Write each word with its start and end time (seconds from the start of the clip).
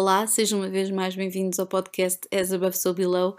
Olá, 0.00 0.26
sejam 0.26 0.60
uma 0.60 0.70
vez 0.70 0.90
mais 0.90 1.14
bem-vindos 1.14 1.58
ao 1.58 1.66
podcast 1.66 2.20
As 2.32 2.50
Above 2.54 2.74
So 2.74 2.94
Below. 2.94 3.36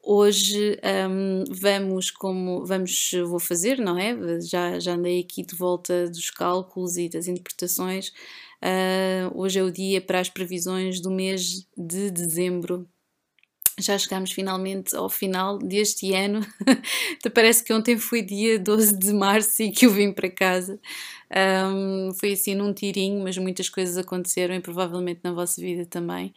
Hoje 0.00 0.78
um, 1.10 1.42
vamos 1.50 2.12
como 2.12 2.64
vamos 2.64 3.10
vou 3.26 3.40
fazer, 3.40 3.80
não 3.80 3.98
é? 3.98 4.40
Já, 4.40 4.78
já 4.78 4.94
andei 4.94 5.18
aqui 5.18 5.44
de 5.44 5.56
volta 5.56 6.08
dos 6.08 6.30
cálculos 6.30 6.96
e 6.96 7.08
das 7.08 7.26
interpretações. 7.26 8.10
Uh, 8.62 9.34
hoje 9.34 9.58
é 9.58 9.64
o 9.64 9.72
dia 9.72 10.00
para 10.00 10.20
as 10.20 10.30
previsões 10.30 11.00
do 11.00 11.10
mês 11.10 11.66
de 11.76 12.12
dezembro 12.12 12.88
já 13.78 13.98
chegámos 13.98 14.32
finalmente 14.32 14.96
ao 14.96 15.08
final 15.08 15.58
deste 15.58 16.14
ano. 16.14 16.40
Parece 17.34 17.62
que 17.62 17.72
ontem 17.72 17.98
foi 17.98 18.22
dia 18.22 18.58
12 18.58 18.98
de 18.98 19.12
março 19.12 19.62
e 19.62 19.70
que 19.70 19.86
eu 19.86 19.90
vim 19.90 20.12
para 20.12 20.30
casa. 20.30 20.80
Um, 21.30 22.12
foi 22.14 22.32
assim 22.32 22.54
num 22.54 22.72
tirinho, 22.72 23.22
mas 23.22 23.36
muitas 23.36 23.68
coisas 23.68 23.98
aconteceram 23.98 24.54
e 24.54 24.60
provavelmente 24.60 25.20
na 25.22 25.32
vossa 25.32 25.60
vida 25.60 25.84
também. 25.84 26.34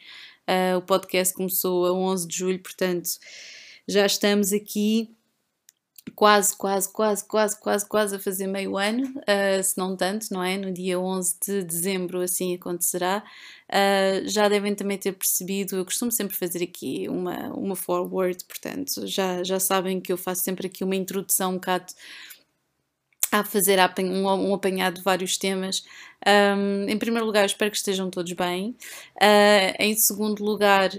Uh, 0.48 0.78
o 0.78 0.82
podcast 0.82 1.34
começou 1.34 1.86
a 1.86 1.94
11 1.94 2.28
de 2.28 2.38
julho, 2.38 2.60
portanto 2.60 3.10
já 3.88 4.06
estamos 4.06 4.54
aqui 4.54 5.10
quase, 6.16 6.56
quase, 6.56 6.92
quase, 6.92 7.26
quase, 7.28 7.60
quase, 7.60 7.86
quase 7.88 8.16
a 8.16 8.20
fazer 8.20 8.48
meio 8.48 8.78
ano, 8.78 9.04
uh, 9.06 9.64
se 9.64 9.78
não 9.78 9.96
tanto, 9.96 10.28
não 10.32 10.44
é? 10.44 10.58
No 10.58 10.72
dia 10.72 11.00
11 11.00 11.38
de 11.46 11.64
dezembro 11.64 12.22
assim 12.22 12.56
acontecerá. 12.56 13.24
Uh, 13.70 14.28
já 14.28 14.50
devem 14.50 14.74
também 14.76 14.98
ter 14.98 15.14
percebido, 15.14 15.76
eu 15.76 15.86
costumo 15.86 16.12
sempre 16.12 16.36
fazer 16.36 16.64
aqui 16.64 17.08
uma, 17.10 17.50
uma 17.54 17.76
forward, 17.76 18.44
portanto, 18.46 19.06
já, 19.06 19.44
já 19.44 19.60
sabem 19.60 20.00
que 20.00 20.12
eu 20.12 20.18
faço 20.18 20.44
sempre 20.44 20.68
aqui 20.68 20.84
uma 20.84 20.96
introdução 20.96 21.52
um 21.52 21.56
bocado 21.56 21.94
a 23.32 23.44
fazer 23.44 23.80
um, 24.00 24.54
apanhado 24.54 24.96
de 24.96 25.02
vários 25.02 25.38
temas. 25.38 25.84
Um, 26.26 26.88
em 26.90 26.98
primeiro 26.98 27.26
lugar, 27.26 27.46
espero 27.46 27.70
que 27.72 27.78
estejam 27.78 28.10
todos 28.10 28.32
bem. 28.34 28.76
Uh, 29.16 29.76
em 29.78 29.96
segundo 29.96 30.44
lugar, 30.44 30.90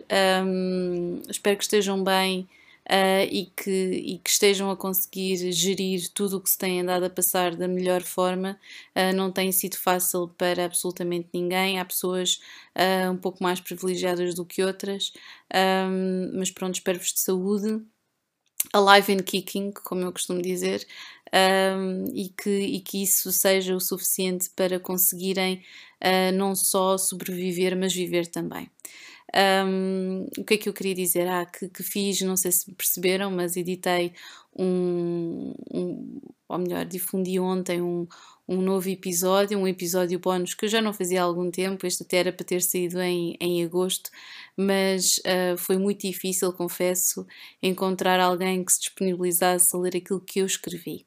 um, 0.45 1.23
espero 1.29 1.57
que 1.57 1.65
estejam 1.65 2.03
bem 2.03 2.49
uh, 2.91 3.27
e, 3.31 3.47
que, 3.57 3.71
e 3.71 4.19
que 4.19 4.29
estejam 4.29 4.71
a 4.71 4.77
conseguir 4.77 5.53
gerir 5.53 6.09
tudo 6.13 6.37
o 6.37 6.41
que 6.41 6.51
se 6.51 6.59
tem 6.59 6.81
andado 6.81 7.05
a 7.05 7.11
passar 7.11 7.55
da 7.55 7.69
melhor 7.69 8.03
forma. 8.03 8.59
Uh, 8.97 9.15
não 9.15 9.31
tem 9.31 9.53
sido 9.53 9.77
fácil 9.77 10.29
para 10.37 10.65
absolutamente 10.65 11.29
ninguém. 11.33 11.79
Há 11.79 11.85
pessoas 11.85 12.41
uh, 12.77 13.11
um 13.13 13.17
pouco 13.17 13.43
mais 13.43 13.61
privilegiadas 13.61 14.35
do 14.35 14.45
que 14.45 14.63
outras, 14.63 15.13
um, 15.55 16.39
mas 16.39 16.51
pronto, 16.51 16.75
espero-vos 16.75 17.13
de 17.13 17.21
saúde. 17.21 17.81
Alive 18.75 19.15
and 19.15 19.23
kicking, 19.23 19.73
como 19.73 20.03
eu 20.03 20.13
costumo 20.13 20.43
dizer, 20.43 20.87
um, 21.33 22.05
e, 22.15 22.29
que, 22.29 22.51
e 22.51 22.81
que 22.81 23.03
isso 23.03 23.33
seja 23.33 23.75
o 23.75 23.81
suficiente 23.81 24.51
para 24.51 24.79
conseguirem 24.79 25.63
não 26.35 26.55
só 26.55 26.97
sobreviver, 26.97 27.77
mas 27.77 27.93
viver 27.93 28.27
também. 28.27 28.71
Um, 29.35 30.27
o 30.39 30.45
que 30.45 30.55
é 30.55 30.59
que 30.59 30.69
eu 30.69 30.73
queria 30.73 30.95
dizer? 30.95 31.29
Ah, 31.29 31.47
que, 31.47 31.69
que 31.69 31.83
fiz, 31.83 32.21
não 32.23 32.37
sei 32.37 32.51
se 32.53 32.73
perceberam, 32.75 33.31
mas 33.31 33.57
editei 33.57 34.13
um, 34.59 35.55
um 35.73 36.21
ou 36.49 36.59
melhor, 36.59 36.85
difundi 36.85 37.39
ontem 37.39 37.81
um, 37.81 38.09
um 38.51 38.61
novo 38.61 38.89
episódio, 38.89 39.57
um 39.57 39.69
episódio 39.69 40.19
bónus 40.19 40.55
que 40.55 40.65
eu 40.65 40.69
já 40.69 40.83
não 40.83 40.93
fazia 40.93 41.23
há 41.23 41.25
algum 41.25 41.53
tempo, 41.53 41.87
este 41.87 42.03
até 42.03 42.17
era 42.17 42.33
para 42.33 42.45
ter 42.45 42.61
saído 42.61 43.01
em, 43.01 43.37
em 43.41 43.65
agosto, 43.65 44.11
mas 44.57 45.19
uh, 45.19 45.57
foi 45.57 45.79
muito 45.79 46.01
difícil, 46.01 46.53
confesso, 46.53 47.25
encontrar 47.63 48.19
alguém 48.19 48.65
que 48.65 48.73
se 48.73 48.81
disponibilizasse 48.81 49.75
a 49.75 49.79
ler 49.79 49.97
aquilo 49.97 50.21
que 50.21 50.41
eu 50.41 50.47
escrevi. 50.47 51.07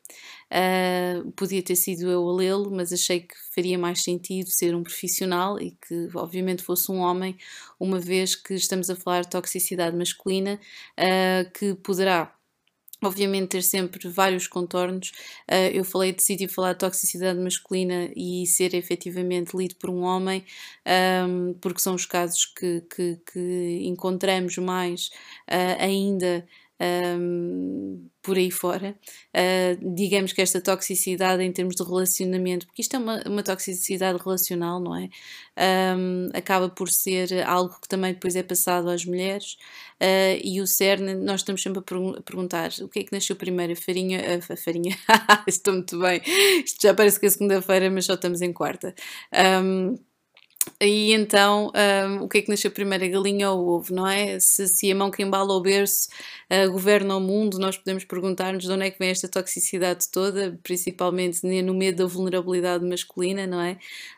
Uh, 0.50 1.31
podia 1.34 1.62
ter 1.62 1.76
sido 1.76 2.09
eu 2.09 2.30
a 2.30 2.34
lê-lo, 2.34 2.72
mas 2.72 2.94
achei 2.94 3.20
que 3.20 3.36
faria 3.54 3.78
mais 3.78 4.02
sentido 4.02 4.48
ser 4.50 4.74
um 4.74 4.81
profissional 4.81 5.60
e 5.60 5.72
que, 5.86 6.10
obviamente, 6.16 6.64
fosse 6.64 6.90
um 6.94 7.00
homem, 7.00 7.36
uma 7.78 8.00
vez 8.00 8.36
que 8.36 8.54
estamos 8.54 8.90
a 8.90 8.96
falar 8.96 9.24
de 9.24 9.30
toxicidade 9.30 9.98
masculina, 9.98 10.58
uh, 10.98 11.52
que 11.52 11.75
poderá 11.75 12.34
obviamente 13.03 13.50
ter 13.50 13.64
sempre 13.64 14.08
vários 14.09 14.47
contornos. 14.47 15.09
Uh, 15.50 15.72
eu 15.74 15.84
falei, 15.84 16.12
decidi 16.12 16.47
falar 16.47 16.74
de 16.74 16.80
toxicidade 16.80 17.40
masculina 17.40 18.09
e 18.16 18.46
ser 18.47 18.74
efetivamente 18.74 19.56
lido 19.56 19.75
por 19.75 19.90
um 19.90 20.02
homem, 20.02 20.44
um, 21.28 21.53
porque 21.62 21.81
são 21.81 21.96
os 21.96 22.06
casos 22.06 22.46
que, 22.46 22.81
que, 22.81 23.19
que 23.31 23.80
encontramos 23.84 24.58
mais 24.58 25.08
uh, 25.50 25.80
ainda 25.80 26.46
um, 26.82 28.10
por 28.22 28.38
aí 28.38 28.50
fora. 28.50 28.96
Uh, 29.36 29.94
digamos 29.96 30.34
que 30.34 30.42
esta 30.42 30.62
toxicidade 30.62 31.44
em 31.44 31.52
termos 31.52 31.76
de 31.76 31.84
relacionamento, 31.84 32.66
porque 32.66 32.82
isto 32.82 32.96
é 32.96 33.00
uma, 33.00 33.22
uma 33.28 33.44
toxicidade 33.44 34.18
relacional, 34.24 34.80
não 34.80 34.96
é? 34.96 35.10
Um, 35.96 36.30
acaba 36.34 36.70
por 36.70 36.90
ser 36.90 37.44
algo 37.46 37.80
que 37.82 37.88
também 37.88 38.14
depois 38.14 38.36
é 38.36 38.44
passado 38.44 38.90
às 38.90 39.06
mulheres. 39.06 39.58
Uh, 40.02 40.40
e 40.44 40.60
o 40.62 40.68
CERN, 40.68 41.16
nós 41.24 41.42
estamos 41.42 41.62
sempre 41.62 41.80
a, 41.80 42.20
a, 42.20 42.22
perguntar 42.22 42.72
o 42.82 42.88
que 42.90 43.00
é 43.00 43.04
que 43.04 43.14
nasceu 43.14 43.36
primeiro, 43.36 43.74
a 43.74 43.76
farinha, 43.76 44.22
a 44.38 44.58
farinha, 44.58 44.98
estou 45.48 45.74
muito 45.74 46.00
bem, 46.00 46.22
isto 46.66 46.82
já 46.82 46.94
parece 46.94 47.20
que 47.20 47.26
é 47.26 47.30
segunda-feira, 47.30 47.90
mas 47.90 48.06
só 48.06 48.16
estamos 48.16 48.42
em 48.42 48.52
quarta. 48.52 48.94
Um, 49.64 49.96
e 50.81 51.13
então, 51.13 51.72
um, 51.75 52.24
o 52.24 52.29
que 52.29 52.40
é 52.40 52.41
que 52.41 52.50
nasceu 52.50 52.72
primeiro, 52.72 53.06
a 53.06 53.07
galinha 53.07 53.50
ou 53.51 53.59
o 53.59 53.69
ovo, 53.75 53.94
não 53.94 54.07
é? 54.07 54.40
Se, 54.40 54.68
se 54.68 54.91
a 54.91 54.96
mão 54.96 55.12
que 55.12 55.24
embala 55.24 55.53
o 55.53 55.62
berço 55.62 56.09
uh, 56.51 56.72
governa 56.72 57.16
o 57.16 57.22
mundo, 57.22 57.57
nós 57.57 57.78
podemos 57.78 58.03
perguntar-nos 58.03 58.63
de 58.63 58.72
onde 58.72 58.85
é 58.85 58.91
que 58.91 59.00
vem 59.00 59.09
esta 59.09 59.28
toxicidade 59.28 60.09
toda, 60.09 60.59
principalmente 60.63 61.46
no 61.46 61.74
medo 61.74 62.03
da 62.03 62.06
vulnerabilidade 62.06 62.85
masculina, 62.85 63.47
não 63.47 63.62
é? 63.62 63.78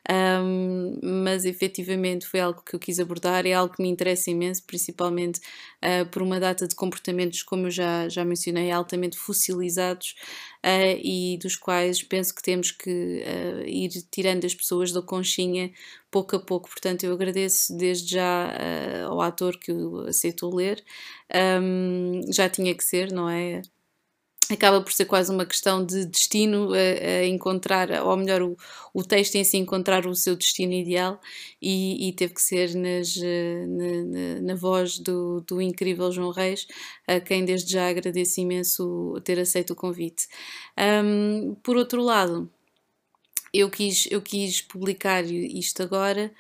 Um, 0.09 0.99
mas 1.23 1.45
efetivamente 1.45 2.25
foi 2.25 2.39
algo 2.39 2.61
que 2.63 2.75
eu 2.75 2.79
quis 2.79 2.99
abordar, 2.99 3.45
é 3.45 3.53
algo 3.53 3.75
que 3.75 3.81
me 3.81 3.89
interessa 3.89 4.31
imenso, 4.31 4.63
principalmente 4.65 5.39
uh, 5.83 6.05
por 6.09 6.21
uma 6.21 6.39
data 6.39 6.67
de 6.67 6.75
comportamentos, 6.75 7.43
como 7.43 7.67
eu 7.67 7.71
já, 7.71 8.09
já 8.09 8.25
mencionei, 8.25 8.71
altamente 8.71 9.17
fossilizados 9.17 10.15
uh, 10.65 10.99
e 11.03 11.37
dos 11.37 11.55
quais 11.55 12.01
penso 12.01 12.33
que 12.33 12.41
temos 12.41 12.71
que 12.71 12.89
uh, 13.23 13.67
ir 13.67 13.89
tirando 14.11 14.45
as 14.45 14.55
pessoas 14.55 14.91
da 14.91 15.01
conchinha 15.01 15.71
pouco 16.09 16.35
a 16.35 16.39
pouco. 16.39 16.69
Portanto, 16.69 17.03
eu 17.03 17.13
agradeço 17.13 17.75
desde 17.77 18.15
já 18.15 18.49
uh, 18.49 19.11
ao 19.11 19.21
ator 19.21 19.57
que 19.59 19.71
aceitou 20.07 20.55
ler. 20.55 20.83
Um, 21.61 22.21
já 22.33 22.49
tinha 22.49 22.75
que 22.75 22.83
ser, 22.83 23.11
não 23.11 23.29
é? 23.29 23.61
Acaba 24.51 24.81
por 24.81 24.91
ser 24.91 25.05
quase 25.05 25.31
uma 25.31 25.45
questão 25.45 25.85
de 25.85 26.05
destino 26.05 26.69
a, 26.73 26.77
a 26.77 27.25
encontrar, 27.25 27.89
ou 28.03 28.15
melhor, 28.17 28.41
o, 28.41 28.57
o, 28.93 29.03
texto 29.03 29.35
em 29.35 29.43
si 29.43 29.57
encontrar 29.57 30.05
o 30.05 30.15
seu 30.15 30.35
destino 30.35 30.73
ideal 30.73 31.19
e, 31.61 32.09
e 32.09 32.13
teve 32.13 32.33
que 32.33 32.41
ser 32.41 32.75
nas, 32.75 33.15
na, 33.15 34.03
na, 34.03 34.41
na, 34.41 34.55
voz 34.55 34.99
do, 34.99 35.41
do 35.41 35.61
incrível 35.61 36.11
João 36.11 36.31
Reis, 36.31 36.67
a 37.07 37.19
quem 37.19 37.45
desde 37.45 37.71
já 37.71 37.89
agradeço 37.89 38.39
imenso 38.39 39.19
ter 39.23 39.39
aceito 39.39 39.73
o 39.73 39.75
convite. 39.75 40.27
Um, 40.77 41.55
por 41.63 41.75
outro 41.77 42.01
lado, 42.01 42.49
eu 43.53 43.69
quis, 43.69 44.07
eu 44.11 44.21
quis 44.21 44.61
publicar 44.61 45.23
isto 45.25 45.81
agora 45.81 46.31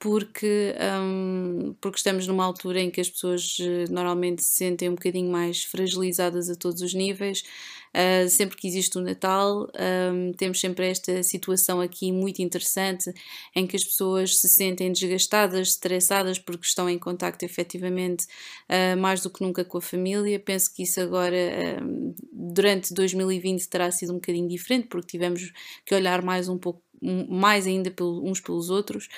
porque, 0.00 0.74
um, 0.98 1.74
porque 1.78 1.98
estamos 1.98 2.26
numa 2.26 2.42
altura 2.42 2.80
em 2.80 2.90
que 2.90 3.02
as 3.02 3.10
pessoas 3.10 3.58
eh, 3.60 3.84
normalmente 3.90 4.42
se 4.42 4.54
sentem 4.54 4.88
um 4.88 4.94
bocadinho 4.94 5.30
mais 5.30 5.62
fragilizadas 5.62 6.48
a 6.48 6.56
todos 6.56 6.80
os 6.80 6.94
níveis. 6.94 7.44
Uh, 7.90 8.28
sempre 8.28 8.56
que 8.56 8.68
existe 8.68 8.96
o 8.96 9.00
Natal, 9.00 9.68
um, 10.12 10.32
temos 10.32 10.60
sempre 10.60 10.86
esta 10.86 11.22
situação 11.24 11.80
aqui 11.80 12.12
muito 12.12 12.40
interessante 12.40 13.12
em 13.54 13.66
que 13.66 13.74
as 13.74 13.82
pessoas 13.84 14.40
se 14.40 14.48
sentem 14.48 14.92
desgastadas, 14.92 15.70
estressadas 15.70 16.38
porque 16.38 16.64
estão 16.64 16.88
em 16.88 16.98
contacto 16.98 17.44
efetivamente 17.44 18.26
uh, 18.68 18.96
mais 18.96 19.20
do 19.22 19.28
que 19.28 19.42
nunca 19.42 19.64
com 19.64 19.78
a 19.78 19.82
família. 19.82 20.38
Penso 20.38 20.72
que 20.72 20.84
isso 20.84 21.00
agora, 21.00 21.36
um, 21.82 22.14
durante 22.32 22.94
2020, 22.94 23.68
terá 23.68 23.90
sido 23.90 24.12
um 24.12 24.16
bocadinho 24.16 24.48
diferente 24.48 24.86
porque 24.86 25.08
tivemos 25.08 25.52
que 25.84 25.94
olhar 25.94 26.22
mais 26.22 26.48
um 26.48 26.56
pouco 26.56 26.80
mais 27.00 27.66
ainda 27.66 27.92
uns 28.00 28.40
pelos 28.40 28.70
outros 28.70 29.08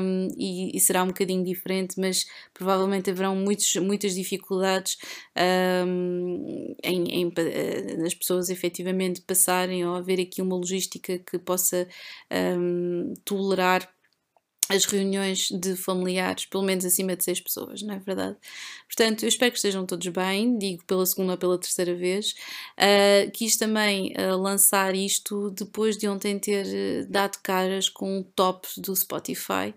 um, 0.00 0.28
e, 0.36 0.76
e, 0.76 0.80
será 0.80 1.02
um 1.02 1.08
bocadinho 1.08 1.44
diferente, 1.44 1.98
mas 1.98 2.26
provavelmente 2.52 3.10
haverão 3.10 3.34
muitos, 3.34 3.74
muitas 3.76 4.14
dificuldades 4.14 4.98
um, 5.86 6.74
em, 6.82 7.22
em, 7.22 7.32
as 8.04 8.12
eh, 8.12 8.16
pessoas 8.16 8.50
efetivamente 8.50 9.20
passarem 9.22 9.86
ou 9.86 9.96
haver 9.96 10.20
aqui 10.20 10.42
uma 10.42 10.56
logística 10.56 11.18
que 11.18 11.38
possa 11.38 11.88
tolerar 13.24 13.95
as 14.68 14.84
reuniões 14.84 15.48
de 15.50 15.76
familiares, 15.76 16.44
pelo 16.46 16.64
menos 16.64 16.84
acima 16.84 17.16
de 17.16 17.24
seis 17.24 17.40
pessoas, 17.40 17.82
não 17.82 17.94
é 17.94 17.98
verdade? 17.98 18.36
Portanto, 18.86 19.22
eu 19.22 19.28
espero 19.28 19.52
que 19.52 19.58
estejam 19.58 19.86
todos 19.86 20.06
bem, 20.08 20.58
digo 20.58 20.84
pela 20.84 21.06
segunda 21.06 21.32
ou 21.32 21.38
pela 21.38 21.58
terceira 21.58 21.94
vez. 21.94 22.34
Uh, 22.76 23.30
quis 23.32 23.56
também 23.56 24.12
uh, 24.16 24.36
lançar 24.36 24.94
isto 24.94 25.50
depois 25.50 25.96
de 25.96 26.08
ontem 26.08 26.38
ter 26.38 26.66
uh, 26.66 27.10
dado 27.10 27.38
caras 27.42 27.88
com 27.88 28.18
um 28.18 28.22
top 28.22 28.68
do 28.78 28.94
Spotify. 28.94 29.74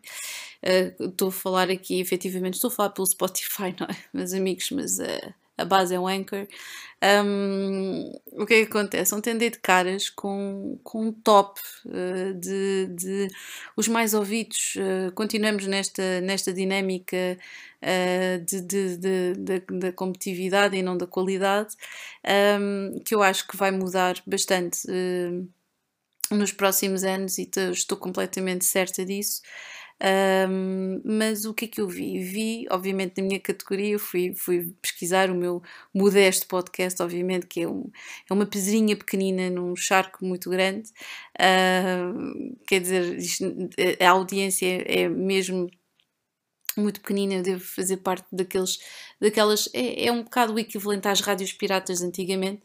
Estou 1.00 1.30
a 1.30 1.32
falar 1.32 1.70
aqui, 1.70 2.00
efetivamente, 2.00 2.56
estou 2.56 2.70
a 2.70 2.74
falar 2.74 2.90
pelo 2.90 3.08
Spotify, 3.08 3.74
não 3.80 3.88
é? 3.88 3.96
Meus 4.14 4.34
amigos, 4.34 4.70
mas 4.72 4.98
a 5.60 5.66
base 5.66 5.94
é 5.94 6.00
o 6.00 6.08
Anchor. 6.08 6.48
Um, 7.02 8.12
o 8.34 8.46
que 8.46 8.56
é 8.56 8.66
que 8.66 8.70
acontece? 8.70 9.16
Um 9.16 9.22
tender 9.22 9.52
de 9.52 9.60
caras 9.60 10.10
com, 10.10 10.78
com 10.84 11.08
um 11.08 11.12
top 11.14 11.60
uh, 11.86 12.34
de, 12.34 12.88
de 12.88 13.28
os 13.76 13.88
mais 13.88 14.14
ouvidos. 14.14 14.76
Uh, 14.76 15.12
continuamos 15.14 15.66
nesta, 15.66 16.20
nesta 16.22 16.52
dinâmica 16.52 17.38
uh, 17.82 18.46
de, 18.46 18.62
de, 18.62 18.98
de, 18.98 19.60
da 19.80 19.92
competitividade 19.94 20.76
e 20.76 20.82
não 20.82 20.98
da 20.98 21.08
qualidade, 21.08 21.76
um, 22.60 23.00
que 23.06 23.16
eu 23.16 23.24
acho 23.24 23.48
que 23.48 23.56
vai 23.56 23.72
mudar 23.72 24.22
bastante 24.28 24.88
nos 26.32 26.52
próximos 26.52 27.04
anos 27.04 27.38
e 27.38 27.50
estou 27.72 27.98
completamente 27.98 28.66
certa 28.66 29.06
disso. 29.06 29.42
Um, 30.01 31.01
mas 31.04 31.44
o 31.46 31.54
que 31.54 31.66
é 31.66 31.68
que 31.68 31.81
eu 31.81 31.88
vi? 31.88 32.19
Vi, 32.19 32.66
obviamente, 32.69 33.22
na 33.22 33.28
minha 33.28 33.40
categoria, 33.40 34.00
fui, 34.00 34.34
fui 34.34 34.74
pesquisar 34.81 35.30
o 35.30 35.36
meu 35.36 35.62
modesto 35.94 36.48
podcast, 36.48 37.01
obviamente, 37.01 37.48
que 37.48 37.62
é, 37.62 37.68
um, 37.68 37.90
é 38.30 38.34
uma 38.34 38.46
pedrinha 38.46 38.96
pequenina 38.96 39.50
num 39.50 39.75
charco 39.75 40.25
muito 40.25 40.50
grande. 40.50 40.90
Uh, 41.38 42.56
quer 42.68 42.80
dizer, 42.80 43.18
isto, 43.18 43.46
a 44.00 44.10
audiência 44.10 44.84
é 44.88 45.10
mesmo 45.10 45.69
muito 46.80 47.02
pequenina, 47.02 47.36
eu 47.36 47.44
devo 47.44 47.64
fazer 47.64 47.98
parte 47.98 48.26
daqueles, 48.31 48.80
daquelas, 49.20 49.70
é, 49.74 50.08
é 50.08 50.12
um 50.12 50.24
bocado 50.24 50.54
o 50.54 50.60
equivalente 50.60 51.08
às 51.08 51.22
rádios 51.22 51.54
piratas 51.54 52.02
antigamente, 52.02 52.62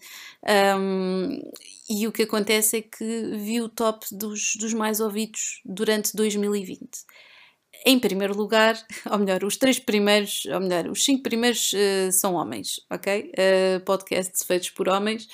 um, 0.79 1.41
e 1.89 2.07
o 2.07 2.13
que 2.13 2.23
acontece 2.23 2.79
é 2.79 2.83
que 2.83 3.37
vi 3.37 3.61
o 3.61 3.69
top 3.69 4.07
dos, 4.13 4.57
dos 4.57 4.73
mais 4.73 5.01
ouvidos 5.01 5.61
durante 5.65 6.17
2020 6.17 6.89
em 7.85 7.99
primeiro 7.99 8.35
lugar, 8.35 8.75
ou 9.11 9.19
melhor, 9.19 9.45
os 9.45 9.57
três 9.57 9.79
primeiros, 9.79 10.47
ou 10.47 10.61
melhor, 10.61 10.89
os 10.89 11.05
cinco 11.05 11.23
primeiros 11.23 11.73
uh, 11.73 12.11
são 12.11 12.35
homens, 12.35 12.81
ok? 12.91 13.31
Uh, 13.31 13.81
podcasts 13.85 14.43
feitos 14.43 14.71
por 14.71 14.89
homens. 14.89 15.29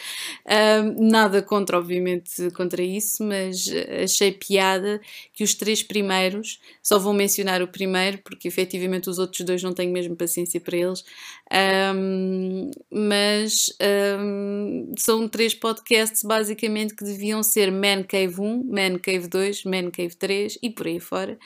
Uh, 0.45 1.01
nada 1.01 1.43
contra, 1.43 1.79
obviamente, 1.79 2.51
contra 2.51 2.83
isso, 2.83 3.23
mas 3.23 3.67
achei 4.03 4.33
piada 4.33 5.01
que 5.33 5.45
os 5.45 5.55
três 5.55 5.83
primeiros, 5.83 6.61
só 6.83 6.99
vou 6.99 7.13
mencionar 7.13 7.63
o 7.63 7.69
primeiro, 7.69 8.19
porque 8.19 8.49
efetivamente 8.49 9.09
os 9.09 9.19
outros 9.19 9.45
dois 9.47 9.63
não 9.63 9.73
tenho 9.73 9.93
mesmo 9.93 10.17
paciência 10.17 10.61
para 10.61 10.77
eles, 10.77 11.05
um, 11.95 12.71
mas 12.91 13.67
um, 14.19 14.93
são 14.97 15.29
três 15.29 15.55
podcasts 15.55 16.23
basicamente 16.23 16.95
que 16.95 17.05
deviam 17.05 17.43
ser 17.43 17.71
Man 17.71 18.03
Cave 18.03 18.41
1, 18.41 18.65
Man 18.65 18.99
Cave 18.99 19.29
2, 19.29 19.65
Man 19.65 19.91
Cave 19.91 20.15
3 20.15 20.59
e 20.63 20.71
por 20.71 20.87
aí 20.87 21.01
fora. 21.01 21.39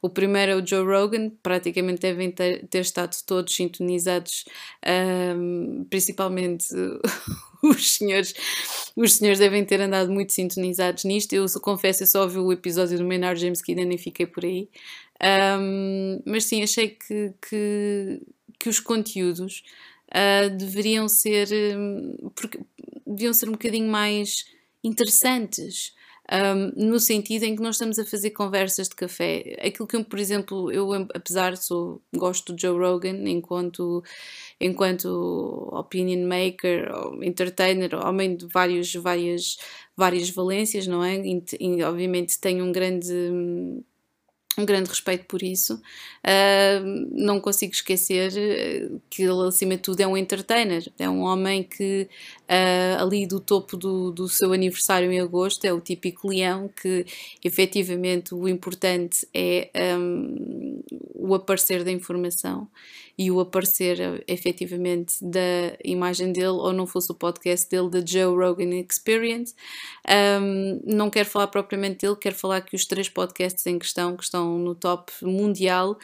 O 0.00 0.08
primeiro 0.08 0.51
é 0.52 0.56
o 0.56 0.66
Joe 0.66 0.84
Rogan, 0.84 1.30
praticamente 1.42 2.00
devem 2.00 2.30
ter, 2.30 2.66
ter 2.68 2.80
estado 2.80 3.16
todos 3.26 3.54
sintonizados, 3.54 4.44
um, 5.36 5.84
principalmente 5.90 6.66
os 7.62 7.96
senhores, 7.96 8.34
os 8.94 9.14
senhores 9.14 9.38
devem 9.38 9.64
ter 9.64 9.80
andado 9.80 10.12
muito 10.12 10.32
sintonizados 10.32 11.04
nisto. 11.04 11.32
Eu 11.32 11.46
confesso, 11.60 12.02
eu 12.02 12.06
só 12.06 12.22
ouvi 12.22 12.38
o 12.38 12.52
episódio 12.52 12.98
do 12.98 13.04
Maynard 13.04 13.40
James 13.40 13.60
que 13.60 13.72
ainda 13.72 13.84
nem 13.84 13.98
fiquei 13.98 14.26
por 14.26 14.44
aí. 14.44 14.68
Um, 15.58 16.20
mas 16.26 16.44
sim, 16.44 16.62
achei 16.62 16.88
que, 16.88 17.32
que 17.48 18.20
que 18.62 18.68
os 18.68 18.78
conteúdos 18.78 19.64
uh, 20.08 20.56
deveriam 20.56 21.08
ser 21.08 21.48
um, 21.76 22.30
porque, 22.32 22.60
deviam 23.04 23.34
ser 23.34 23.48
um 23.48 23.52
bocadinho 23.52 23.90
mais 23.90 24.44
interessantes. 24.84 25.92
Um, 26.32 26.72
no 26.88 26.98
sentido 26.98 27.42
em 27.44 27.54
que 27.54 27.60
nós 27.62 27.74
estamos 27.74 27.98
a 27.98 28.06
fazer 28.06 28.30
conversas 28.30 28.88
de 28.88 28.94
café. 28.94 29.54
Aquilo 29.62 29.86
que 29.86 30.02
por 30.02 30.18
exemplo, 30.18 30.72
eu 30.72 30.90
apesar 31.14 31.58
sou 31.58 32.00
gosto 32.16 32.54
de 32.54 32.62
Joe 32.62 32.78
Rogan 32.78 33.28
enquanto 33.28 34.02
enquanto 34.58 35.68
opinion 35.72 36.26
maker, 36.26 36.90
entertainer, 37.22 37.94
homem 37.96 38.34
de 38.36 38.46
vários, 38.46 38.94
várias, 38.94 39.58
várias 39.94 40.30
valências, 40.30 40.86
não 40.86 41.04
é? 41.04 41.16
E, 41.16 41.82
obviamente 41.82 42.40
tem 42.40 42.62
um 42.62 42.72
grande 42.72 43.12
hum, 43.12 43.82
um 44.58 44.66
grande 44.66 44.88
respeito 44.88 45.24
por 45.26 45.42
isso. 45.42 45.74
Uh, 45.74 47.08
não 47.12 47.40
consigo 47.40 47.72
esquecer 47.72 48.32
eh, 48.36 48.90
que 49.08 49.22
ele, 49.22 49.48
acima 49.48 49.76
de 49.76 49.82
tudo, 49.82 50.00
é 50.00 50.06
um 50.06 50.16
entertainer, 50.16 50.90
é 50.98 51.08
um 51.08 51.20
homem 51.20 51.62
que, 51.62 52.08
uh, 52.42 53.02
ali 53.02 53.26
do 53.26 53.40
topo 53.40 53.76
do, 53.76 54.10
do 54.10 54.28
seu 54.28 54.52
aniversário 54.52 55.10
em 55.10 55.20
agosto, 55.20 55.64
é 55.64 55.72
o 55.72 55.80
típico 55.80 56.28
leão 56.28 56.68
que, 56.68 57.06
efetivamente, 57.42 58.34
o 58.34 58.46
importante 58.46 59.26
é 59.32 59.70
um, 59.98 60.82
o 61.14 61.34
aparecer 61.34 61.82
da 61.82 61.90
informação 61.90 62.68
e 63.18 63.30
o 63.30 63.40
aparecer 63.40 64.24
efetivamente 64.26 65.16
da 65.22 65.76
imagem 65.84 66.32
dele, 66.32 66.46
ou 66.48 66.72
não 66.72 66.86
fosse 66.86 67.12
o 67.12 67.14
podcast 67.14 67.68
dele, 67.68 67.90
da 67.90 68.04
Joe 68.04 68.34
Rogan 68.34 68.74
Experience. 68.88 69.54
Um, 70.40 70.80
não 70.84 71.10
quero 71.10 71.28
falar 71.28 71.48
propriamente 71.48 71.98
dele, 71.98 72.16
quero 72.16 72.34
falar 72.34 72.62
que 72.62 72.74
os 72.74 72.86
três 72.86 73.08
podcasts 73.08 73.66
em 73.66 73.78
questão, 73.78 74.16
que 74.16 74.24
estão 74.24 74.58
no 74.58 74.74
top 74.74 75.12
mundial, 75.22 75.98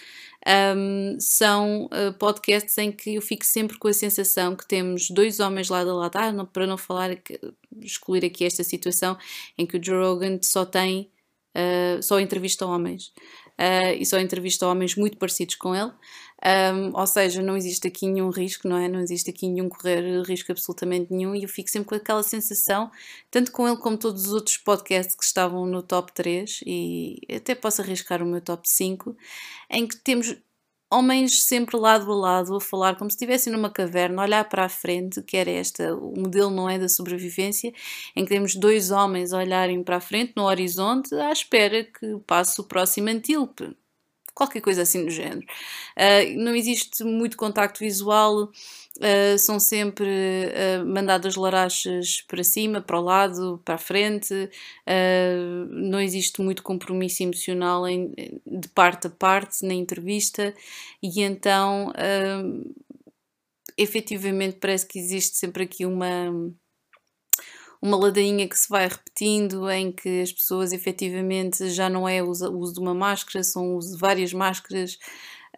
um, 0.77 1.17
são 1.19 1.87
uh, 1.87 2.13
podcasts 2.19 2.77
em 2.79 2.93
que 2.93 3.15
eu 3.17 3.23
fico 3.23 3.45
sempre 3.45 3.79
com 3.79 3.89
a 3.89 3.93
sensação 3.93 4.55
que 4.55 4.67
temos 4.67 5.11
dois 5.11 5.41
homens 5.41 5.69
lado 5.69 5.91
a 5.91 5.95
lado, 5.95 6.17
ah, 6.17 6.33
não, 6.33 6.47
para 6.47 6.67
não 6.67 6.79
falar, 6.79 7.11
excluir 7.81 8.25
aqui 8.25 8.45
esta 8.45 8.63
situação 8.63 9.17
em 9.57 9.67
que 9.67 9.77
o 9.77 9.85
Joe 9.85 10.05
Rogan 10.05 10.39
só 10.43 10.65
tem, 10.65 11.11
uh, 11.57 12.03
só 12.03 12.21
entrevista 12.21 12.67
homens. 12.67 13.13
Uh, 13.59 13.91
e 13.99 14.07
só 14.07 14.21
entrevista 14.21 14.69
homens 14.69 14.95
muito 14.95 15.17
parecidos 15.17 15.57
com 15.57 15.75
ele. 15.75 15.91
Um, 16.45 16.97
ou 16.97 17.07
seja, 17.07 17.43
não 17.43 17.57
existe 17.57 17.89
aqui 17.89 18.07
nenhum 18.07 18.31
risco, 18.31 18.69
não 18.69 18.77
é? 18.77 18.89
Não 18.89 19.01
existe 19.01 19.31
aqui 19.31 19.49
nenhum 19.49 19.69
correr 19.69 20.23
risco 20.23 20.53
absolutamente 20.53 21.13
nenhum 21.13 21.35
e 21.35 21.43
eu 21.43 21.49
fico 21.49 21.69
sempre 21.69 21.89
com 21.89 21.95
aquela 21.97 22.23
sensação, 22.23 22.91
tanto 23.31 23.51
com 23.51 23.67
ele 23.67 23.77
como 23.79 23.99
todos 23.99 24.27
os 24.27 24.33
outros 24.33 24.57
podcasts 24.57 25.17
que 25.17 25.25
estavam 25.25 25.67
no 25.67 25.83
top 25.83 26.13
3 26.13 26.61
e 26.65 27.21
até 27.35 27.55
posso 27.55 27.83
arriscar 27.83 28.23
o 28.23 28.27
meu 28.27 28.41
top 28.41 28.69
5, 28.69 29.17
em 29.71 29.87
que 29.89 29.97
temos 29.97 30.37
homens 30.91 31.45
sempre 31.45 31.77
lado 31.77 32.11
a 32.11 32.15
lado 32.15 32.57
a 32.57 32.61
falar 32.61 32.97
como 32.97 33.11
se 33.11 33.17
estivessem 33.17 33.53
numa 33.53 33.71
caverna, 33.71 34.23
olhar 34.23 34.49
para 34.49 34.65
a 34.65 34.69
frente, 34.69 35.21
que 35.23 35.37
era 35.37 35.51
esta, 35.51 35.95
o 35.95 36.15
modelo 36.19 36.51
não 36.51 36.71
é 36.71 36.79
da 36.79 36.89
sobrevivência, 36.89 37.73
em 38.17 38.25
que 38.25 38.31
temos 38.31 38.55
dois 38.55 38.91
homens 38.91 39.33
olharem 39.33 39.83
para 39.83 39.97
a 39.97 40.01
frente 40.01 40.33
no 40.37 40.45
horizonte 40.45 41.15
à 41.15 41.33
espera 41.33 41.85
que 41.85 42.19
passe 42.27 42.61
o 42.61 42.65
próximo 42.65 43.09
antílope 43.11 43.77
qualquer 44.39 44.61
coisa 44.61 44.83
assim 44.83 45.05
do 45.05 45.11
género. 45.11 45.45
Uh, 45.97 46.39
não 46.39 46.55
existe 46.55 47.03
muito 47.03 47.37
contacto 47.37 47.81
visual, 47.81 48.45
uh, 48.45 49.39
são 49.39 49.59
sempre 49.59 50.07
uh, 50.09 50.87
mandadas 50.87 51.35
larachas 51.35 52.23
para 52.29 52.45
cima, 52.45 52.81
para 52.81 53.01
o 53.01 53.03
lado, 53.03 53.61
para 53.65 53.75
a 53.75 53.79
frente, 53.79 54.49
não 55.71 56.01
existe 56.01 56.41
muito 56.41 56.63
compromisso 56.63 57.23
emocional 57.23 57.87
em, 57.89 58.13
de 58.47 58.69
parte 58.69 59.09
a 59.09 59.11
parte 59.11 59.67
na 59.67 59.75
entrevista, 59.75 60.55
e 61.03 61.21
então 61.23 61.93
efetivamente 63.77 64.59
parece 64.61 64.87
que 64.87 64.99
existe 64.99 65.37
sempre 65.37 65.65
aqui 65.65 65.85
uma 65.85 66.31
uma 67.81 67.97
ladainha 67.97 68.49
que 68.49 68.59
se 68.59 68.69
vai 68.69 68.89
repetindo, 68.89 69.71
em 69.71 69.93
que 69.93 70.21
as 70.23 70.33
pessoas 70.33 70.73
efetivamente 70.73 71.71
já 71.71 71.89
não 71.89 72.09
é 72.09 72.23
o 72.23 72.29
uso 72.29 72.73
de 72.75 72.81
uma 72.81 72.95
máscara, 72.95 73.45
são 73.45 73.75
o 73.75 73.77
uso 73.77 73.95
de 73.95 74.01
várias 74.01 74.33
máscaras. 74.33 74.99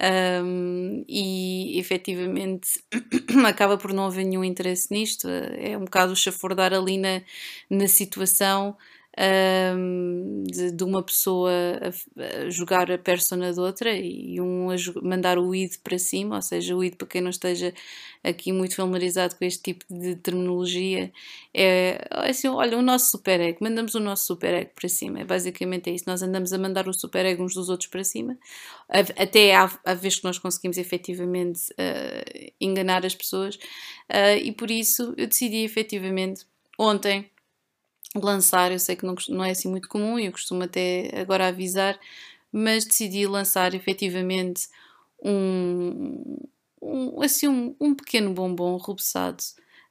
Um, 0.02 1.04
e 1.06 1.78
efetivamente 1.78 2.82
acaba 3.46 3.76
por 3.76 3.92
não 3.92 4.06
haver 4.06 4.24
nenhum 4.24 4.42
interesse 4.42 4.88
nisto, 4.90 5.28
é 5.28 5.76
um 5.76 5.84
bocado 5.84 6.16
chafurdar 6.16 6.72
ali 6.72 6.96
na, 6.96 7.20
na 7.68 7.86
situação 7.86 8.74
um, 9.18 10.44
de, 10.44 10.70
de, 10.70 10.84
uma 10.84 11.02
pessoa 11.02 11.50
a, 11.50 12.22
a, 12.22 12.50
jogar 12.50 12.90
a 12.90 12.98
persona 12.98 13.52
de 13.52 13.58
outra 13.58 13.92
e 13.92 14.40
um 14.40 14.70
a 14.70 14.76
mandar 15.02 15.36
o 15.38 15.54
id 15.54 15.78
para 15.82 15.98
cima, 15.98 16.36
ou 16.36 16.42
seja, 16.42 16.76
o 16.76 16.84
id 16.84 16.94
para 16.94 17.08
quem 17.08 17.20
não 17.20 17.30
esteja 17.30 17.74
aqui 18.22 18.52
muito 18.52 18.76
familiarizado 18.76 19.34
com 19.34 19.44
este 19.44 19.62
tipo 19.62 19.84
de 19.90 20.14
terminologia, 20.16 21.12
é, 21.52 22.08
é 22.10 22.30
assim, 22.30 22.48
olha, 22.48 22.78
o 22.78 22.82
nosso 22.82 23.10
super 23.10 23.40
ego, 23.40 23.58
mandamos 23.60 23.94
o 23.94 24.00
nosso 24.00 24.26
super 24.26 24.54
ego 24.54 24.70
para 24.74 24.88
cima, 24.88 25.20
é 25.20 25.24
basicamente 25.24 25.90
é 25.90 25.94
isso, 25.94 26.04
nós 26.06 26.22
andamos 26.22 26.52
a 26.52 26.58
mandar 26.58 26.88
o 26.88 26.94
super 26.94 27.26
ego 27.26 27.42
uns 27.42 27.54
dos 27.54 27.68
outros 27.68 27.88
para 27.88 28.04
cima, 28.04 28.38
até 28.88 29.54
à, 29.56 29.70
à 29.84 29.94
vez 29.94 30.18
que 30.18 30.24
nós 30.24 30.38
conseguimos 30.38 30.78
efetivamente 30.78 31.72
uh, 31.72 32.52
enganar 32.60 33.04
as 33.04 33.14
pessoas, 33.14 33.56
uh, 33.56 34.38
e 34.40 34.52
por 34.52 34.70
isso 34.70 35.14
eu 35.16 35.26
decidi 35.26 35.64
efetivamente 35.64 36.46
ontem 36.78 37.28
lançar, 38.16 38.72
eu 38.72 38.78
sei 38.78 38.96
que 38.96 39.04
não, 39.06 39.14
não 39.28 39.44
é 39.44 39.50
assim 39.50 39.68
muito 39.68 39.88
comum 39.88 40.18
e 40.18 40.26
eu 40.26 40.32
costumo 40.32 40.62
até 40.64 41.10
agora 41.20 41.48
avisar, 41.48 41.98
mas 42.52 42.84
decidi 42.84 43.26
lançar 43.26 43.74
efetivamente 43.74 44.68
um, 45.24 46.38
um 46.82 47.22
assim, 47.22 47.48
um, 47.48 47.76
um, 47.80 47.94
pequeno 47.94 48.32
bombom 48.34 48.76
rubeçado 48.76 49.42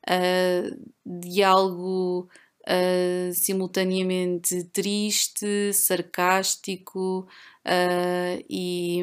uh, 0.10 0.90
de 1.06 1.44
algo 1.44 2.28
uh, 2.68 3.34
simultaneamente 3.34 4.66
triste, 4.66 5.74
sarcástico 5.74 7.28
uh, 7.66 8.46
e, 8.50 9.02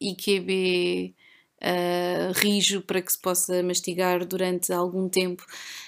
e 0.00 0.14
QB 0.16 1.14
uh, 1.64 2.32
rijo 2.34 2.82
para 2.82 3.00
que 3.00 3.10
se 3.10 3.18
possa 3.18 3.62
mastigar 3.62 4.24
durante 4.24 4.72
algum 4.72 5.08
tempo 5.08 5.44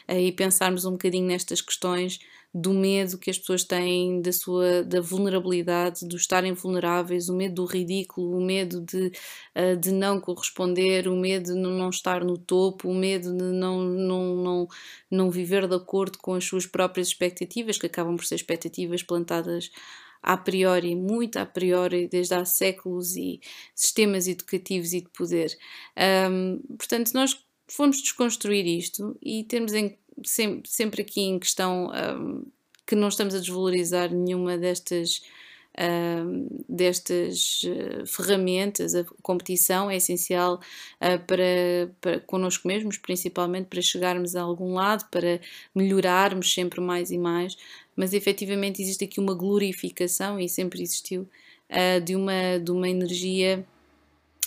uh, 0.09 0.13
e 0.13 0.33
pensarmos 0.33 0.85
um 0.85 0.93
bocadinho 0.93 1.27
nestas 1.27 1.61
questões 1.61 2.19
do 2.55 2.73
medo 2.73 3.19
que 3.19 3.29
as 3.29 3.39
pessoas 3.39 3.65
têm 3.65 4.23
da 4.23 4.33
sua 4.33 4.83
da 4.83 4.99
vulnerabilidade, 4.99 6.09
do 6.09 6.17
estarem 6.17 6.55
vulneráveis, 6.55 7.29
o 7.29 7.37
medo 7.37 7.57
do 7.57 7.65
ridículo, 7.67 8.39
o 8.39 8.43
medo 8.43 8.81
de, 8.81 9.13
uh, 9.55 9.77
de 9.79 9.93
não 9.93 10.19
corresponder, 10.19 11.07
o 11.07 11.15
medo 11.15 11.53
de 11.53 11.61
não 11.61 11.91
estar 11.91 12.25
no 12.25 12.39
topo, 12.39 12.89
o 12.89 12.95
medo 12.95 13.37
de 13.37 13.45
não, 13.45 13.83
não, 13.83 14.37
não, 14.37 14.69
não 15.11 15.31
viver 15.31 15.69
de 15.69 15.75
acordo 15.75 16.17
com 16.19 16.33
as 16.33 16.45
suas 16.45 16.65
próprias 16.65 17.09
expectativas, 17.09 17.77
que 17.77 17.87
acabam 17.87 18.17
por 18.17 18.25
ser 18.25 18.37
expectativas 18.37 19.03
plantadas 19.03 19.71
a 20.27 20.37
priori, 20.37 20.97
muito 20.97 21.39
a 21.39 21.47
priori, 21.47 22.09
desde 22.09 22.35
há 22.35 22.45
séculos 22.45 23.15
e 23.17 23.41
sistemas 23.73 24.27
educativos 24.27 24.93
e 24.93 25.01
de 25.01 25.09
poder. 25.11 25.57
Um, 26.29 26.59
portanto, 26.77 27.13
nós 27.15 27.41
fomos 27.69 28.03
desconstruir 28.03 28.67
isto 28.67 29.17
e 29.23 29.45
temos 29.45 29.73
em 29.73 29.97
sempre, 30.25 30.69
sempre 30.69 31.03
aqui 31.03 31.21
em 31.21 31.39
questão 31.39 31.93
um, 31.93 32.45
que 32.85 32.97
não 32.97 33.07
estamos 33.07 33.37
a 33.37 33.39
desvalorizar 33.39 34.13
nenhuma 34.13 34.59
destas. 34.59 35.23
Uh, 35.79 36.65
destas 36.67 37.61
uh, 37.65 38.07
ferramentas, 38.07 38.95
a 38.95 39.05
competição 39.21 39.91
é 39.91 39.97
essencial 39.97 40.55
uh, 40.55 41.23
para, 41.27 41.95
para 42.01 42.21
connosco 42.21 42.67
mesmos, 42.67 42.97
principalmente 42.97 43.67
para 43.67 43.83
chegarmos 43.83 44.35
a 44.35 44.41
algum 44.41 44.73
lado, 44.73 45.07
para 45.11 45.39
melhorarmos 45.75 46.55
sempre 46.55 46.81
mais 46.81 47.11
e 47.11 47.19
mais, 47.19 47.59
mas 47.97 48.13
efetivamente 48.13 48.83
existe 48.83 49.05
aqui 49.05 49.19
uma 49.19 49.35
glorificação, 49.35 50.39
e 50.39 50.49
sempre 50.49 50.83
existiu, 50.83 51.29
uh, 51.71 52.01
de, 52.01 52.15
uma, 52.15 52.61
de 52.63 52.71
uma 52.71 52.89
energia 52.89 53.67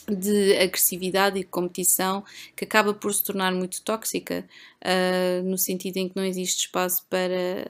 de 0.08 0.58
agressividade 0.58 1.40
e 1.40 1.44
competição 1.44 2.24
que 2.56 2.64
acaba 2.64 2.94
por 2.94 3.14
se 3.14 3.24
tornar 3.24 3.54
muito 3.54 3.82
tóxica, 3.82 4.48
uh, 4.84 5.44
no 5.44 5.58
sentido 5.58 5.98
em 5.98 6.10
que 6.10 6.16
não 6.16 6.24
existe 6.24 6.62
espaço 6.62 7.06
para 7.10 7.68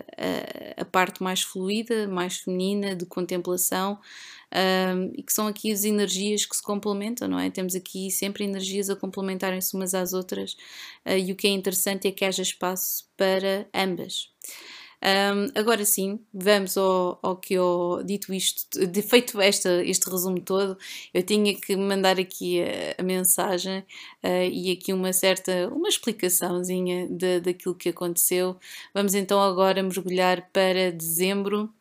a, 0.78 0.82
a 0.82 0.86
parte 0.86 1.22
mais 1.22 1.42
fluida, 1.42 2.08
mais 2.08 2.38
feminina, 2.38 2.96
de 2.96 3.06
contemplação. 3.06 4.00
Um, 4.52 5.12
e 5.16 5.22
que 5.22 5.32
são 5.32 5.46
aqui 5.46 5.72
as 5.72 5.84
energias 5.84 6.44
que 6.44 6.56
se 6.56 6.64
complementam, 6.64 7.28
não 7.28 7.38
é? 7.38 7.52
Temos 7.52 7.76
aqui 7.76 8.10
sempre 8.10 8.44
energias 8.44 8.90
a 8.90 8.96
complementarem-se 8.96 9.76
umas 9.76 9.94
às 9.94 10.12
outras, 10.12 10.54
uh, 11.06 11.12
e 11.12 11.32
o 11.32 11.36
que 11.36 11.46
é 11.46 11.52
interessante 11.52 12.08
é 12.08 12.12
que 12.12 12.26
haja 12.26 12.42
espaço 12.42 13.08
para 13.16 13.68
ambas. 13.72 14.32
Um, 15.02 15.48
agora 15.58 15.86
sim, 15.86 16.20
vamos 16.34 16.78
ao, 16.78 17.20
ao 17.24 17.38
que 17.38 17.54
eu 17.54 18.02
dito 18.06 18.34
isto, 18.34 18.86
de 18.86 19.02
feito 19.02 19.40
esta, 19.40 19.82
este 19.86 20.10
resumo 20.10 20.42
todo, 20.42 20.78
eu 21.14 21.24
tinha 21.24 21.56
que 21.56 21.76
mandar 21.78 22.20
aqui 22.20 22.62
a, 22.62 23.02
a 23.02 23.04
mensagem 23.04 23.80
uh, 24.24 24.50
e 24.52 24.72
aqui 24.72 24.92
uma 24.92 25.14
certa, 25.14 25.70
uma 25.70 25.88
explicaçãozinha 25.88 27.08
de, 27.08 27.40
daquilo 27.40 27.76
que 27.76 27.90
aconteceu. 27.90 28.58
Vamos 28.94 29.14
então 29.14 29.42
agora 29.42 29.82
mergulhar 29.82 30.50
para 30.52 30.92
dezembro. 30.92 31.74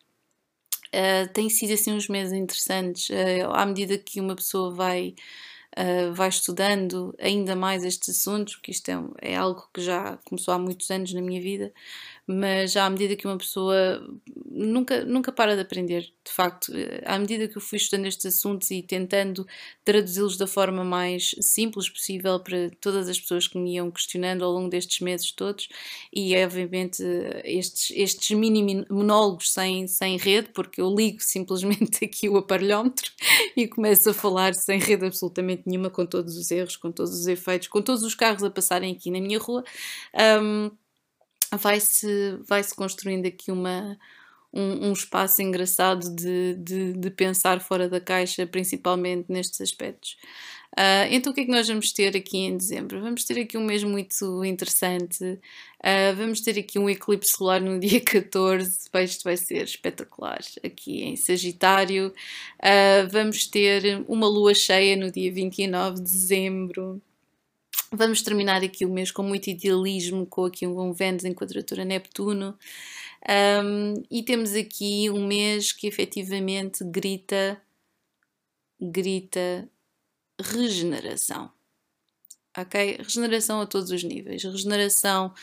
Uh, 0.87 1.31
tem 1.33 1.49
sido 1.49 1.73
assim 1.73 1.91
uns 1.91 2.07
meses 2.07 2.33
interessantes, 2.33 3.09
uh, 3.09 3.51
à 3.51 3.65
medida 3.65 3.97
que 3.97 4.21
uma 4.21 4.35
pessoa 4.35 4.73
vai 4.73 5.13
uh, 5.77 6.13
vai 6.13 6.29
estudando 6.29 7.15
ainda 7.19 7.55
mais 7.55 7.83
estes 7.83 8.09
assuntos, 8.09 8.55
porque 8.55 8.71
isto 8.71 8.89
é, 8.89 9.31
é, 9.33 9.35
algo 9.35 9.67
que 9.73 9.81
já 9.81 10.17
começou 10.25 10.53
há 10.53 10.59
muitos 10.59 10.89
anos 10.89 11.13
na 11.13 11.21
minha 11.21 11.41
vida, 11.41 11.73
mas 12.25 12.71
já 12.71 12.85
à 12.85 12.89
medida 12.89 13.15
que 13.15 13.25
uma 13.25 13.37
pessoa 13.37 14.07
nunca, 14.45 15.03
nunca 15.03 15.31
para 15.31 15.55
de 15.55 15.61
aprender, 15.61 16.01
de 16.01 16.31
facto, 16.31 16.71
à 17.05 17.17
medida 17.17 17.47
que 17.47 17.57
eu 17.57 17.61
fui 17.61 17.77
estudando 17.77 18.05
estes 18.05 18.37
assuntos 18.37 18.69
e 18.71 18.83
tentando 18.83 19.47
traduzi-los 19.83 20.37
da 20.37 20.45
forma 20.45 20.83
mais 20.83 21.35
simples 21.41 21.89
possível 21.89 22.39
para 22.39 22.69
todas 22.79 23.09
as 23.09 23.19
pessoas 23.19 23.47
que 23.47 23.57
me 23.57 23.75
iam 23.75 23.89
questionando 23.89 24.43
ao 24.43 24.51
longo 24.51 24.69
destes 24.69 24.99
meses 24.99 25.31
todos, 25.31 25.67
e 26.13 26.35
obviamente 26.43 27.03
estes, 27.43 27.91
estes 27.95 28.37
mini 28.37 28.85
monólogos 28.89 29.51
sem, 29.51 29.87
sem 29.87 30.17
rede, 30.17 30.49
porque 30.53 30.81
eu 30.81 30.93
ligo 30.93 31.21
simplesmente 31.21 32.05
aqui 32.05 32.29
o 32.29 32.37
aparelhómetro 32.37 33.11
e 33.55 33.67
começo 33.67 34.09
a 34.09 34.13
falar 34.13 34.53
sem 34.53 34.79
rede 34.79 35.05
absolutamente 35.05 35.58
nenhuma, 35.65 35.89
com 35.89 36.05
todos 36.05 36.37
os 36.37 36.51
erros, 36.51 36.75
com 36.75 36.91
todos 36.91 37.13
os 37.13 37.27
efeitos, 37.27 37.67
com 37.67 37.81
todos 37.81 38.03
os 38.03 38.15
carros 38.15 38.43
a 38.43 38.49
passarem 38.49 38.93
aqui 38.93 39.11
na 39.11 39.19
minha 39.19 39.39
rua. 39.39 39.63
Um, 40.41 40.71
vai-se 41.57 42.37
vai 42.47 42.63
-se 42.63 42.75
construindo 42.75 43.25
aqui 43.25 43.51
uma, 43.51 43.97
um, 44.53 44.89
um 44.89 44.93
espaço 44.93 45.41
engraçado 45.41 46.13
de, 46.15 46.55
de, 46.55 46.93
de, 46.93 47.11
pensar 47.11 47.61
fora 47.61 47.87
da 47.87 47.99
caixa, 48.01 48.45
principalmente 48.47 49.25
nestes 49.29 49.61
aspectos. 49.61 50.17
Uh, 50.77 51.09
então, 51.09 51.31
o 51.31 51.35
que 51.35 51.41
é 51.41 51.45
que 51.45 51.51
nós 51.51 51.67
vamos 51.67 51.91
ter 51.91 52.15
aqui 52.15 52.37
em 52.37 52.55
dezembro? 52.55 53.01
Vamos 53.01 53.23
ter 53.23 53.39
aqui 53.39 53.57
um 53.57 53.65
mês 53.65 53.83
muito 53.83 54.45
interessante. 54.45 55.23
Uh, 55.23 56.15
vamos 56.15 56.41
ter 56.41 56.59
aqui 56.59 56.77
um 56.77 56.89
eclipse 56.89 57.31
solar 57.31 57.59
no 57.59 57.79
dia 57.79 57.99
14. 57.99 58.89
Isto 59.03 59.23
vai 59.23 59.35
ser 59.35 59.63
espetacular 59.63 60.39
aqui 60.63 61.03
em 61.03 61.15
Sagitário. 61.15 62.13
Uh, 62.59 63.09
vamos 63.09 63.47
ter 63.47 64.03
uma 64.07 64.27
lua 64.27 64.53
cheia 64.53 64.95
no 64.95 65.11
dia 65.11 65.31
29 65.31 65.95
de 65.95 66.03
dezembro. 66.03 67.01
Vamos 67.91 68.21
terminar 68.21 68.63
aqui 68.63 68.85
o 68.85 68.93
mês 68.93 69.09
com 69.09 69.23
muito 69.23 69.49
idealismo, 69.49 70.25
com 70.25 70.45
aqui 70.45 70.67
um 70.67 70.93
Vênus 70.93 71.25
em 71.25 71.33
quadratura 71.33 71.83
Neptuno. 71.83 72.55
Um, 73.27 74.03
e 74.09 74.23
temos 74.23 74.53
aqui 74.53 75.09
um 75.09 75.25
mês 75.25 75.71
que 75.71 75.87
efetivamente 75.87 76.83
grita, 76.83 77.59
grita 78.79 79.67
regeneração. 80.39 81.51
Ok? 82.57 82.97
Regeneração 82.97 83.61
a 83.61 83.65
todos 83.65 83.91
os 83.91 84.03
níveis. 84.03 84.43
Regeneração 84.43 85.33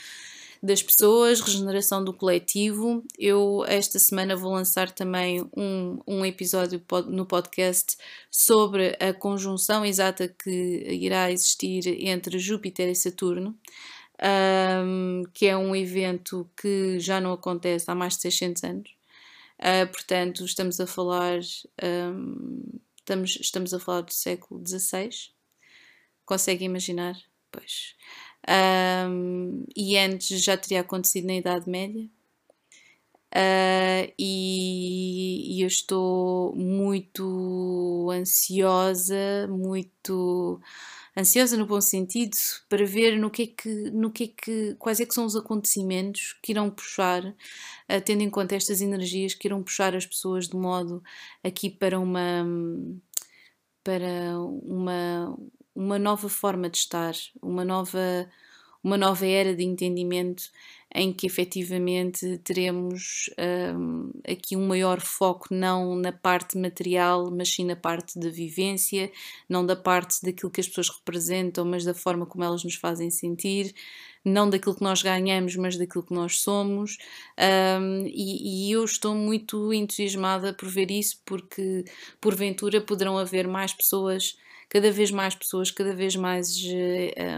das 0.62 0.82
pessoas, 0.82 1.40
regeneração 1.40 2.04
do 2.04 2.12
coletivo. 2.12 3.04
Eu 3.18 3.64
esta 3.66 3.98
semana 3.98 4.36
vou 4.36 4.52
lançar 4.52 4.90
também 4.90 5.48
um, 5.56 5.98
um 6.06 6.24
episódio 6.24 6.82
no 7.08 7.26
podcast 7.26 7.96
sobre 8.30 8.96
a 9.00 9.12
conjunção 9.12 9.84
exata 9.84 10.28
que 10.28 10.86
irá 10.90 11.30
existir 11.30 11.86
entre 12.06 12.38
Júpiter 12.38 12.88
e 12.88 12.94
Saturno. 12.94 13.56
Um, 14.18 15.24
que 15.34 15.46
é 15.46 15.54
um 15.54 15.76
evento 15.76 16.48
que 16.56 16.98
já 16.98 17.20
não 17.20 17.32
acontece 17.34 17.90
há 17.90 17.94
mais 17.94 18.16
de 18.16 18.22
600 18.22 18.64
anos. 18.64 18.90
Uh, 19.58 19.86
portanto, 19.92 20.44
estamos 20.44 20.80
a 20.80 20.86
falar 20.86 21.40
um, 21.82 22.78
estamos, 23.06 23.38
estamos 23.40 23.72
a 23.72 23.78
falar 23.78 24.00
do 24.00 24.12
século 24.12 24.60
XVI. 24.66 25.10
Consegue 26.24 26.64
imaginar? 26.64 27.16
Pois. 27.52 27.94
Um, 29.08 29.64
e 29.76 29.96
antes 29.96 30.42
já 30.42 30.56
teria 30.56 30.80
acontecido 30.80 31.26
na 31.26 31.36
Idade 31.36 31.70
Média. 31.70 32.04
Uh, 33.32 34.12
e, 34.18 35.58
e, 35.58 35.62
eu 35.62 35.66
estou 35.66 36.54
muito 36.56 38.08
ansiosa, 38.10 39.46
muito 39.48 40.60
ansiosa 41.16 41.56
no 41.56 41.66
bom 41.66 41.80
sentido, 41.80 42.36
para 42.68 42.84
ver 42.84 43.18
no 43.18 43.30
que 43.30 43.42
é 43.42 43.46
que, 43.46 43.90
no 43.90 44.10
que, 44.10 44.24
é 44.24 44.28
que 44.28 44.74
quais 44.78 45.00
é 45.00 45.06
que 45.06 45.14
são 45.14 45.24
os 45.24 45.36
acontecimentos 45.36 46.36
que 46.42 46.52
irão 46.52 46.70
puxar, 46.70 47.24
uh, 47.24 48.00
tendo 48.04 48.22
em 48.22 48.30
conta 48.30 48.54
estas 48.54 48.80
energias 48.80 49.34
que 49.34 49.48
irão 49.48 49.62
puxar 49.62 49.94
as 49.96 50.06
pessoas 50.06 50.48
de 50.48 50.56
modo 50.56 51.02
aqui 51.42 51.70
para 51.70 51.98
uma 51.98 52.44
para 53.86 54.36
uma, 54.40 55.38
uma 55.72 55.96
nova 55.96 56.28
forma 56.28 56.68
de 56.68 56.78
estar, 56.78 57.14
uma 57.40 57.64
nova, 57.64 58.28
uma 58.86 58.96
nova 58.96 59.26
era 59.26 59.52
de 59.52 59.64
entendimento 59.64 60.44
em 60.94 61.12
que 61.12 61.26
efetivamente 61.26 62.38
teremos 62.44 63.28
um, 63.76 64.12
aqui 64.24 64.56
um 64.56 64.64
maior 64.64 65.00
foco 65.00 65.48
não 65.50 65.96
na 65.96 66.12
parte 66.12 66.56
material, 66.56 67.28
mas 67.28 67.52
sim 67.52 67.64
na 67.64 67.74
parte 67.74 68.16
da 68.16 68.30
vivência, 68.30 69.10
não 69.48 69.66
da 69.66 69.74
parte 69.74 70.22
daquilo 70.22 70.52
que 70.52 70.60
as 70.60 70.68
pessoas 70.68 70.88
representam, 70.88 71.64
mas 71.64 71.84
da 71.84 71.92
forma 71.92 72.24
como 72.26 72.44
elas 72.44 72.62
nos 72.62 72.76
fazem 72.76 73.10
sentir, 73.10 73.74
não 74.24 74.48
daquilo 74.48 74.76
que 74.76 74.84
nós 74.84 75.02
ganhamos, 75.02 75.56
mas 75.56 75.76
daquilo 75.76 76.04
que 76.04 76.14
nós 76.14 76.38
somos. 76.40 76.96
Um, 77.80 78.06
e, 78.06 78.68
e, 78.68 78.72
eu 78.72 78.84
estou 78.84 79.16
muito 79.16 79.72
entusiasmada 79.72 80.54
por 80.54 80.68
ver 80.68 80.92
isso, 80.92 81.20
porque 81.26 81.84
porventura 82.20 82.80
poderão 82.80 83.18
haver 83.18 83.48
mais 83.48 83.72
pessoas, 83.74 84.36
cada 84.68 84.90
vez 84.90 85.10
mais 85.10 85.34
pessoas, 85.34 85.70
cada 85.70 85.94
vez 85.94 86.16
mais 86.16 86.56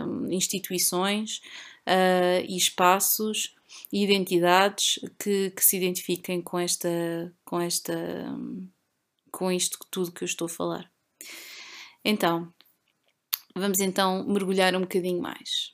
um, 0.06 0.30
instituições 0.32 1.40
uh, 1.86 2.44
e 2.46 2.56
espaços 2.56 3.54
e 3.92 4.02
identidades 4.02 4.98
que, 5.18 5.50
que, 5.50 5.64
se 5.64 5.76
identifiquem 5.76 6.40
com 6.40 6.58
esta, 6.58 7.32
com 7.44 7.60
esta, 7.60 7.94
um, 7.94 8.68
com 9.30 9.52
isto 9.52 9.78
tudo 9.90 10.12
que 10.12 10.24
eu 10.24 10.26
estou 10.26 10.46
a 10.46 10.50
falar. 10.50 10.90
Então, 12.04 12.52
vamos 13.54 13.80
então 13.80 14.26
mergulhar 14.26 14.74
um 14.74 14.80
bocadinho 14.80 15.20
mais. 15.20 15.72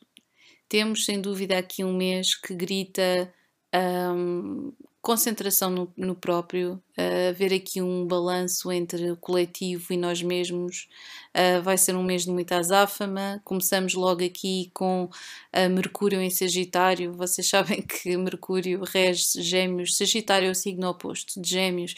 Temos 0.69 1.05
sem 1.05 1.21
dúvida 1.21 1.59
aqui 1.59 1.85
um 1.85 1.97
mês 1.97 2.35
que 2.35 2.55
grita 2.55 3.33
um, 3.75 4.73
concentração 5.05 5.69
no, 5.69 5.93
no 5.95 6.15
próprio, 6.15 6.83
uh, 6.97 7.35
ver 7.35 7.53
aqui 7.53 7.83
um 7.83 8.07
balanço 8.07 8.73
entre 8.73 9.11
o 9.11 9.17
coletivo 9.19 9.93
e 9.93 9.99
nós 9.99 10.23
mesmos. 10.23 10.89
Uh, 11.37 11.63
vai 11.63 11.77
ser 11.77 11.95
um 11.95 12.03
mês 12.03 12.25
de 12.25 12.31
muita 12.31 12.57
azáfama. 12.57 13.39
Começamos 13.45 13.93
logo 13.93 14.25
aqui 14.25 14.71
com 14.73 15.05
uh, 15.05 15.71
Mercúrio 15.71 16.23
em 16.23 16.31
Sagitário. 16.31 17.13
Vocês 17.13 17.47
sabem 17.51 17.83
que 17.83 18.17
Mercúrio 18.17 18.83
rege 18.83 19.43
Gêmeos, 19.43 19.95
Sagitário 19.95 20.49
é 20.49 20.51
o 20.51 20.55
signo 20.55 20.89
oposto 20.89 21.39
de 21.39 21.51
Gêmeos, 21.51 21.95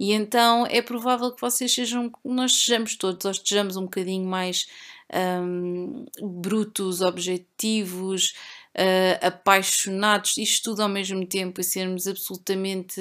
e 0.00 0.12
então 0.12 0.66
é 0.66 0.80
provável 0.80 1.32
que 1.32 1.40
vocês 1.42 1.74
sejam, 1.74 2.10
nós 2.24 2.52
sejamos 2.52 2.96
todos, 2.96 3.22
nós 3.22 3.36
estejamos 3.36 3.76
um 3.76 3.82
bocadinho 3.82 4.26
mais 4.26 4.66
um, 5.12 6.06
brutos, 6.22 7.02
objetivos 7.02 8.32
uh, 8.76 9.26
apaixonados, 9.26 10.36
isto 10.36 10.70
tudo 10.70 10.82
ao 10.82 10.88
mesmo 10.88 11.26
tempo, 11.26 11.60
e 11.60 11.64
sermos 11.64 12.06
absolutamente. 12.06 13.00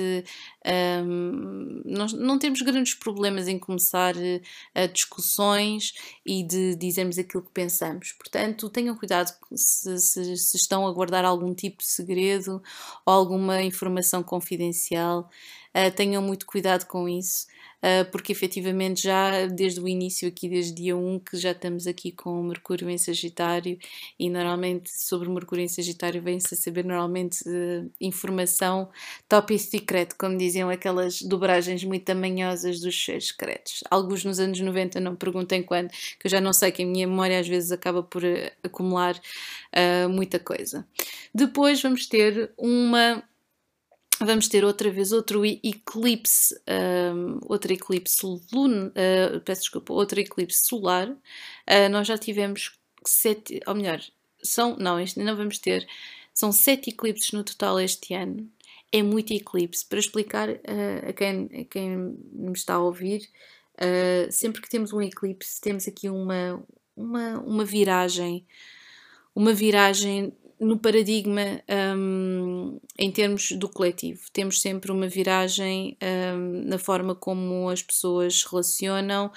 Um, 1.06 1.82
nós 1.86 2.12
não 2.14 2.40
temos 2.40 2.62
grandes 2.62 2.96
problemas 2.96 3.48
em 3.48 3.60
começar 3.60 4.16
uh, 4.16 4.88
discussões 4.92 5.94
e 6.26 6.42
de 6.44 6.76
dizermos 6.76 7.20
aquilo 7.20 7.44
que 7.44 7.52
pensamos. 7.52 8.14
Portanto, 8.14 8.70
tenham 8.70 8.96
cuidado 8.96 9.32
se, 9.54 10.00
se, 10.00 10.38
se 10.38 10.58
estão 10.58 10.88
a 10.88 10.92
guardar 10.92 11.26
algum 11.26 11.54
tipo 11.54 11.84
de 11.84 11.88
segredo 11.88 12.64
ou 13.06 13.14
alguma 13.14 13.62
informação 13.62 14.24
confidencial. 14.24 15.30
Uh, 15.76 15.94
tenham 15.94 16.22
muito 16.22 16.46
cuidado 16.46 16.86
com 16.86 17.08
isso. 17.08 17.48
Ah, 17.88 18.04
porque 18.12 18.32
efetivamente 18.32 19.04
já 19.04 19.46
desde 19.46 19.80
o 19.80 19.88
início, 19.88 20.28
aqui 20.28 20.50
desde 20.50 20.74
dia 20.74 20.98
1, 20.98 21.20
que 21.20 21.38
já 21.38 21.52
estamos 21.52 21.86
aqui 21.86 22.12
com 22.12 22.42
o 22.42 22.44
Mercúrio 22.44 22.90
em 22.90 22.98
Sagitário 22.98 23.78
e 24.18 24.28
normalmente 24.28 24.90
sobre 24.90 25.30
o 25.30 25.32
Mercúrio 25.32 25.64
em 25.64 25.68
Sagitário 25.68 26.20
vem-se 26.20 26.56
a 26.56 26.58
saber 26.58 26.84
normalmente 26.84 27.48
uh, 27.48 27.88
informação 28.02 28.90
top 29.30 29.54
e 29.54 29.60
secreto, 29.60 30.16
como 30.18 30.36
diziam 30.36 30.68
aquelas 30.68 31.22
dobragens 31.22 31.84
muito 31.84 32.06
tamanhosas 32.06 32.80
dos 32.80 32.96
cheiros 32.96 33.28
secretos. 33.28 33.84
Alguns 33.92 34.26
nos 34.26 34.40
anos 34.40 34.60
90, 34.60 35.00
não 35.00 35.16
perguntem 35.16 35.62
quando, 35.62 35.92
que 35.92 36.26
eu 36.26 36.32
já 36.32 36.42
não 36.42 36.54
sei 36.54 36.72
que 36.72 36.82
a 36.82 36.88
minha 36.88 37.06
memória 37.06 37.40
às 37.40 37.48
vezes 37.48 37.72
acaba 37.72 38.02
por 38.02 38.24
uh, 38.24 38.52
acumular 38.64 39.16
muita 40.10 40.40
coisa. 40.40 40.88
Depois 41.34 41.82
vamos 41.82 42.08
ter 42.08 42.50
uma 42.58 43.22
vamos 44.20 44.48
ter 44.48 44.64
outra 44.64 44.90
vez 44.90 45.12
outro 45.12 45.46
eclipse, 45.46 46.56
um, 46.68 47.40
outro 47.44 47.74
eclipse 47.74 48.26
lunar, 48.54 48.88
uh, 48.90 49.42
peço 49.42 49.62
desculpa, 49.62 49.94
outro 49.94 50.20
eclipse 50.20 50.66
solar. 50.66 51.10
Uh, 51.10 51.90
nós 51.92 52.08
já 52.08 52.18
tivemos 52.18 52.78
sete, 53.06 53.60
ou 53.68 53.76
melhor, 53.76 54.02
são, 54.42 54.76
não, 54.78 55.00
este 55.00 55.20
não 55.20 55.36
vamos 55.36 55.58
ter, 55.60 55.88
são 56.34 56.52
sete 56.52 56.90
eclipses 56.90 57.32
no 57.32 57.44
total 57.44 57.80
este 57.80 58.14
ano. 58.14 58.50
É 58.92 59.02
muito 59.02 59.34
eclipse. 59.34 59.86
Para 59.86 60.00
explicar 60.00 60.50
uh, 60.50 61.10
a, 61.10 61.14
quem, 61.14 61.50
a 61.62 61.66
quem 61.66 62.18
me 62.32 62.54
está 62.54 62.76
a 62.76 62.80
ouvir, 62.80 63.28
sempre 64.32 64.62
que 64.62 64.70
temos 64.70 64.94
um 64.94 65.02
eclipse, 65.02 65.60
temos 65.60 65.86
aqui 65.86 66.10
uma, 66.10 66.64
uma, 66.96 67.40
uma 67.40 67.66
viragem, 67.66 68.46
uma 69.36 69.54
viragem 69.54 70.32
no 70.60 70.78
paradigma 70.78 71.62
um, 71.98 72.80
em 72.98 73.12
termos 73.12 73.52
do 73.52 73.68
coletivo. 73.68 74.22
Temos 74.32 74.62
sempre 74.62 74.92
uma 74.92 75.08
viragem 75.08 75.98
um, 76.02 76.64
na 76.66 76.78
forma 76.78 77.14
como 77.14 77.70
as 77.70 77.82
pessoas 77.82 78.40
se 78.40 78.50
relacionam 78.50 79.32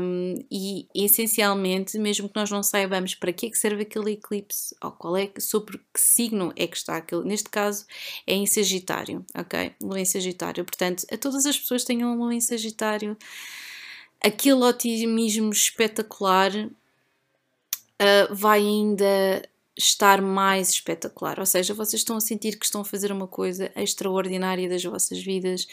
um, 0.00 0.34
e, 0.50 0.88
essencialmente, 0.94 1.96
mesmo 1.98 2.28
que 2.28 2.36
nós 2.36 2.50
não 2.50 2.62
saibamos 2.62 3.14
para 3.14 3.32
que 3.32 3.46
é 3.46 3.50
que 3.50 3.58
serve 3.58 3.82
aquele 3.82 4.12
eclipse 4.12 4.74
ou 4.82 4.90
qual 4.90 5.16
é, 5.16 5.30
sobre 5.38 5.78
que 5.78 6.00
signo 6.00 6.52
é 6.56 6.66
que 6.66 6.76
está 6.76 6.96
aquele, 6.96 7.24
neste 7.24 7.48
caso 7.48 7.86
é 8.26 8.34
em 8.34 8.46
Sagitário, 8.46 9.24
ok? 9.34 9.72
Lua 9.80 10.00
em 10.00 10.04
Sagitário. 10.04 10.64
Portanto, 10.64 11.06
a 11.10 11.16
todas 11.16 11.46
as 11.46 11.56
pessoas 11.56 11.84
tenham 11.84 12.16
Lua 12.18 12.34
em 12.34 12.40
Sagitário, 12.40 13.16
aquele 14.20 14.64
otimismo 14.64 15.52
espetacular 15.52 16.52
uh, 18.02 18.34
vai 18.34 18.58
ainda 18.58 19.42
estar 19.82 20.20
mais 20.22 20.70
espetacular. 20.70 21.38
Ou 21.38 21.46
seja, 21.46 21.74
vocês 21.74 22.00
estão 22.00 22.16
a 22.16 22.20
sentir 22.20 22.58
que 22.58 22.64
estão 22.64 22.82
a 22.82 22.84
fazer 22.84 23.12
uma 23.12 23.26
coisa 23.26 23.70
extraordinária 23.76 24.68
das 24.68 24.82
vossas 24.82 25.22
vidas, 25.22 25.66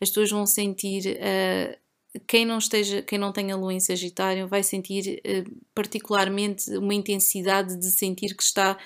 as 0.00 0.08
pessoas 0.08 0.30
vão 0.30 0.46
sentir. 0.46 1.16
Uh, 1.16 1.84
quem 2.28 2.44
não 2.44 2.58
esteja, 2.58 3.02
quem 3.02 3.18
não 3.18 3.32
tenha 3.32 3.56
lua 3.56 3.74
em 3.74 3.80
Sagitário 3.80 4.46
vai 4.46 4.62
sentir 4.62 5.20
uh, 5.26 5.50
particularmente 5.74 6.70
uma 6.76 6.94
intensidade 6.94 7.76
de 7.76 7.90
sentir 7.90 8.36
que 8.36 8.42
está 8.42 8.78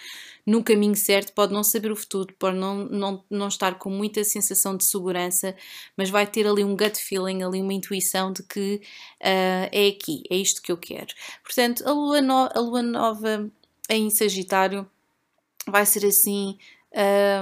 no 0.49 0.65
caminho 0.65 0.97
certo, 0.97 1.35
pode 1.35 1.53
não 1.53 1.63
saber 1.63 1.93
o 1.93 1.97
futuro, 1.97 2.35
pode 2.39 2.57
não, 2.57 2.87
não, 2.87 3.23
não 3.29 3.49
estar 3.49 3.75
com 3.75 3.91
muita 3.91 4.25
sensação 4.25 4.75
de 4.75 4.85
segurança, 4.85 5.55
mas 5.95 6.09
vai 6.09 6.27
ter 6.27 6.47
ali 6.47 6.65
um 6.65 6.75
gut 6.75 6.97
feeling, 6.97 7.43
ali 7.43 7.61
uma 7.61 7.75
intuição 7.75 8.33
de 8.33 8.43
que 8.43 8.77
uh, 9.21 9.69
é 9.71 9.89
aqui, 9.89 10.23
é 10.31 10.37
isto 10.37 10.63
que 10.63 10.73
eu 10.73 10.79
quero. 10.79 11.09
Portanto, 11.45 11.87
a 11.87 11.93
lua, 11.93 12.23
no, 12.23 12.49
a 12.55 12.61
lua 12.61 12.83
nova 12.83 13.51
em 13.89 14.11
Sagitário 14.11 14.89
vai 15.67 15.87
ser 15.87 16.07
assim. 16.07 16.59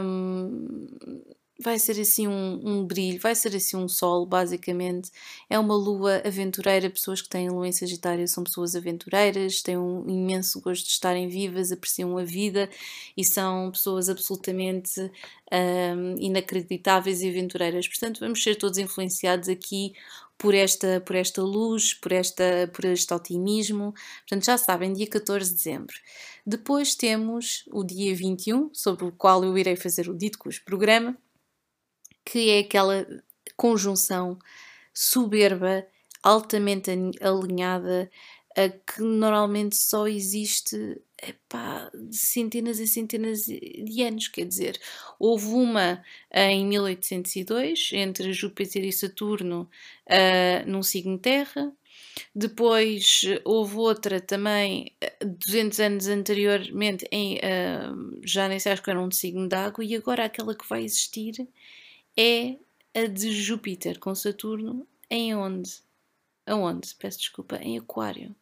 Um, 0.03 0.97
vai 1.59 1.79
ser 1.79 2.01
assim 2.01 2.29
um, 2.29 2.61
um, 2.63 2.85
brilho, 2.85 3.19
vai 3.19 3.35
ser 3.35 3.57
assim 3.57 3.77
um 3.77 3.89
sol, 3.89 4.27
basicamente. 4.27 5.11
É 5.49 5.59
uma 5.59 5.75
lua 5.75 6.23
aventureira. 6.25 6.91
Pessoas 6.91 7.23
que 7.23 7.29
têm 7.29 7.49
lua 7.49 7.67
em 7.67 7.73
Sagitário 7.73 8.27
são 8.29 8.45
pessoas 8.45 8.77
aventureiras, 8.77 9.63
têm 9.63 9.79
um 9.79 10.09
imenso 10.09 10.61
gosto 10.61 10.85
de 10.85 10.91
estarem 10.91 11.29
vivas, 11.29 11.73
apreciam 11.73 12.17
a 12.19 12.25
vida 12.25 12.69
e 13.17 13.25
são 13.25 13.71
pessoas 13.71 14.09
absolutamente 14.09 15.01
um, 15.01 16.17
inacreditáveis 16.19 17.23
e 17.23 17.29
aventureiras. 17.29 17.89
Portanto, 17.89 18.21
vamos 18.21 18.43
ser 18.43 18.57
todos 18.57 18.79
influenciados 18.79 19.49
aqui 19.49 19.95
por 20.39 20.55
esta, 20.55 21.01
por 21.01 21.17
esta 21.17 21.43
luz, 21.43 21.95
por, 21.95 22.13
esta, 22.13 22.71
por 22.73 22.85
este 22.85 23.13
otimismo. 23.15 23.95
Portanto, 24.21 24.45
já 24.45 24.59
sabem, 24.59 24.93
dia 24.93 25.07
14 25.07 25.51
de 25.51 25.57
dezembro. 25.57 25.97
Depois 26.45 26.95
temos 26.95 27.65
o 27.73 27.83
dia 27.83 28.15
21, 28.15 28.71
sobre 28.73 29.07
o 29.07 29.13
qual 29.13 29.43
eu 29.43 29.57
irei 29.57 29.77
fazer 29.77 30.09
o 30.09 30.15
dito 30.15 30.39
cujo 30.39 30.63
programa, 30.65 31.17
que 32.27 32.51
é 32.51 32.59
aquela 32.59 33.07
conjunção 33.57 34.37
soberba, 34.93 35.87
altamente 36.23 36.91
alinhada, 37.21 38.11
que 38.87 39.01
normalmente 39.01 39.77
só 39.77 40.09
existe 40.09 41.01
epá, 41.23 41.91
centenas 42.11 42.81
e 42.81 42.87
centenas 42.87 43.45
de 43.45 44.03
anos. 44.03 44.29
Quer 44.29 44.47
dizer, 44.47 44.81
houve 45.19 45.47
uma 45.47 46.03
em 46.33 46.67
1802 46.67 47.91
entre 47.93 48.33
Júpiter 48.33 48.85
e 48.85 48.93
Saturno 48.93 49.69
uh, 50.07 50.69
num 50.71 50.83
signo 50.83 51.19
Terra. 51.19 51.73
Depois 52.35 53.23
houve 53.45 53.77
outra 53.77 54.21
também 54.21 54.93
200 55.23 55.81
anos 55.81 56.09
anteriormente, 56.09 57.07
em, 57.13 57.37
uh, 57.37 58.21
já 58.25 58.49
nem 58.49 58.59
sei, 58.59 58.73
acho 58.73 58.83
que 58.83 58.91
era 58.91 59.01
um 59.01 59.11
signo 59.11 59.49
de 59.49 59.55
água, 59.55 59.85
e 59.85 59.95
agora 59.95 60.25
aquela 60.25 60.55
que 60.55 60.69
vai 60.69 60.83
existir 60.83 61.47
é 62.19 62.57
a 62.95 63.07
de 63.07 63.33
Júpiter 63.33 63.99
com 63.99 64.15
Saturno, 64.15 64.87
em 65.11 65.35
onde? 65.35 65.71
Aonde? 66.47 66.95
Peço 66.99 67.19
desculpa, 67.19 67.57
em 67.57 67.79
Aquário. 67.79 68.35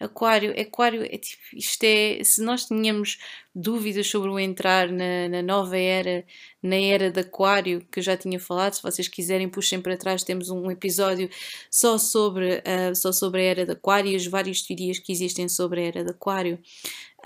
Aquário, 0.00 0.58
Aquário 0.60 1.02
é 1.04 1.16
tipo, 1.18 1.42
isto 1.54 1.84
é, 1.84 2.22
se 2.24 2.42
nós 2.42 2.66
tínhamos 2.66 3.18
dúvidas 3.54 4.08
sobre 4.08 4.28
o 4.28 4.38
entrar 4.38 4.90
na, 4.90 5.28
na, 5.28 5.42
nova 5.42 5.78
era, 5.78 6.24
na 6.64 6.76
era 6.76 7.10
de 7.10 7.20
Aquário, 7.20 7.86
que 7.92 7.98
eu 7.98 8.02
já 8.02 8.16
tinha 8.16 8.40
falado, 8.40 8.72
se 8.72 8.82
vocês 8.82 9.06
quiserem 9.06 9.50
puxem 9.50 9.82
para 9.82 9.98
trás, 9.98 10.24
temos 10.24 10.48
um 10.48 10.70
episódio 10.70 11.28
só 11.70 11.98
sobre, 11.98 12.54
uh, 12.56 12.96
só 12.96 13.12
sobre 13.12 13.42
a 13.42 13.44
era 13.44 13.66
de 13.66 13.72
Aquário 13.72 14.10
e 14.10 14.16
as 14.16 14.26
várias 14.26 14.62
teorias 14.62 14.98
que 14.98 15.12
existem 15.12 15.46
sobre 15.46 15.82
a 15.82 15.84
era 15.84 16.04
de 16.04 16.10
Aquário. 16.10 16.58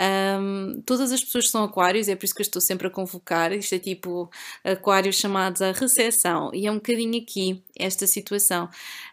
Um, 0.01 0.83
todas 0.85 1.13
as 1.13 1.23
pessoas 1.23 1.51
são 1.51 1.63
aquários, 1.63 2.09
é 2.09 2.17
por 2.17 2.25
isso 2.25 2.35
que 2.35 2.41
eu 2.41 2.45
estou 2.45 2.61
sempre 2.61 2.89
a 2.89 2.91
convocar. 2.91 3.53
Isto 3.53 3.77
é 3.77 3.79
tipo 3.79 4.29
aquários 4.65 5.15
chamados 5.15 5.63
à 5.63 5.71
recessão, 5.71 6.51
e 6.53 6.67
é 6.67 6.73
um 6.73 6.77
bocadinho 6.77 7.23
aqui 7.23 7.63
esta 7.79 8.09
situação. 8.09 8.69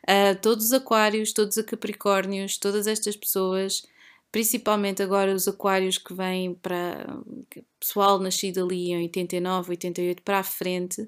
Uh, 0.10 0.36
todos 0.42 0.66
os 0.66 0.74
aquários, 0.74 1.34
todos 1.34 1.56
os 1.56 1.66
capricórnios, 1.66 2.58
todas 2.58 2.88
estas 2.88 3.16
pessoas, 3.16 3.84
principalmente 4.32 5.02
agora 5.02 5.34
os 5.34 5.48
aquários 5.48 5.98
que 5.98 6.14
vêm 6.14 6.54
para 6.56 7.20
pessoal 7.80 8.20
nascido 8.20 8.64
ali 8.64 8.92
em 8.92 8.98
89, 9.04 9.72
88 9.72 10.22
para 10.24 10.40
a 10.40 10.44
frente. 10.44 11.08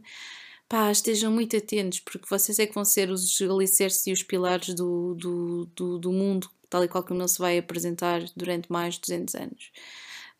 Pá, 0.69 0.91
estejam 0.91 1.31
muito 1.31 1.55
atentos, 1.55 1.99
porque 2.01 2.27
vocês 2.29 2.59
é 2.59 2.67
que 2.67 2.73
vão 2.73 2.83
ser 2.85 3.09
os 3.09 3.41
alicerces 3.41 4.05
e 4.07 4.11
os 4.11 4.23
pilares 4.23 4.73
do, 4.73 5.15
do, 5.15 5.65
do, 5.75 5.97
do 5.99 6.11
mundo 6.11 6.49
tal 6.69 6.83
e 6.83 6.87
qual 6.87 7.03
como 7.03 7.21
ele 7.21 7.27
se 7.27 7.39
vai 7.39 7.57
apresentar 7.57 8.21
durante 8.35 8.71
mais 8.71 8.95
de 8.95 9.01
200 9.01 9.35
anos. 9.35 9.71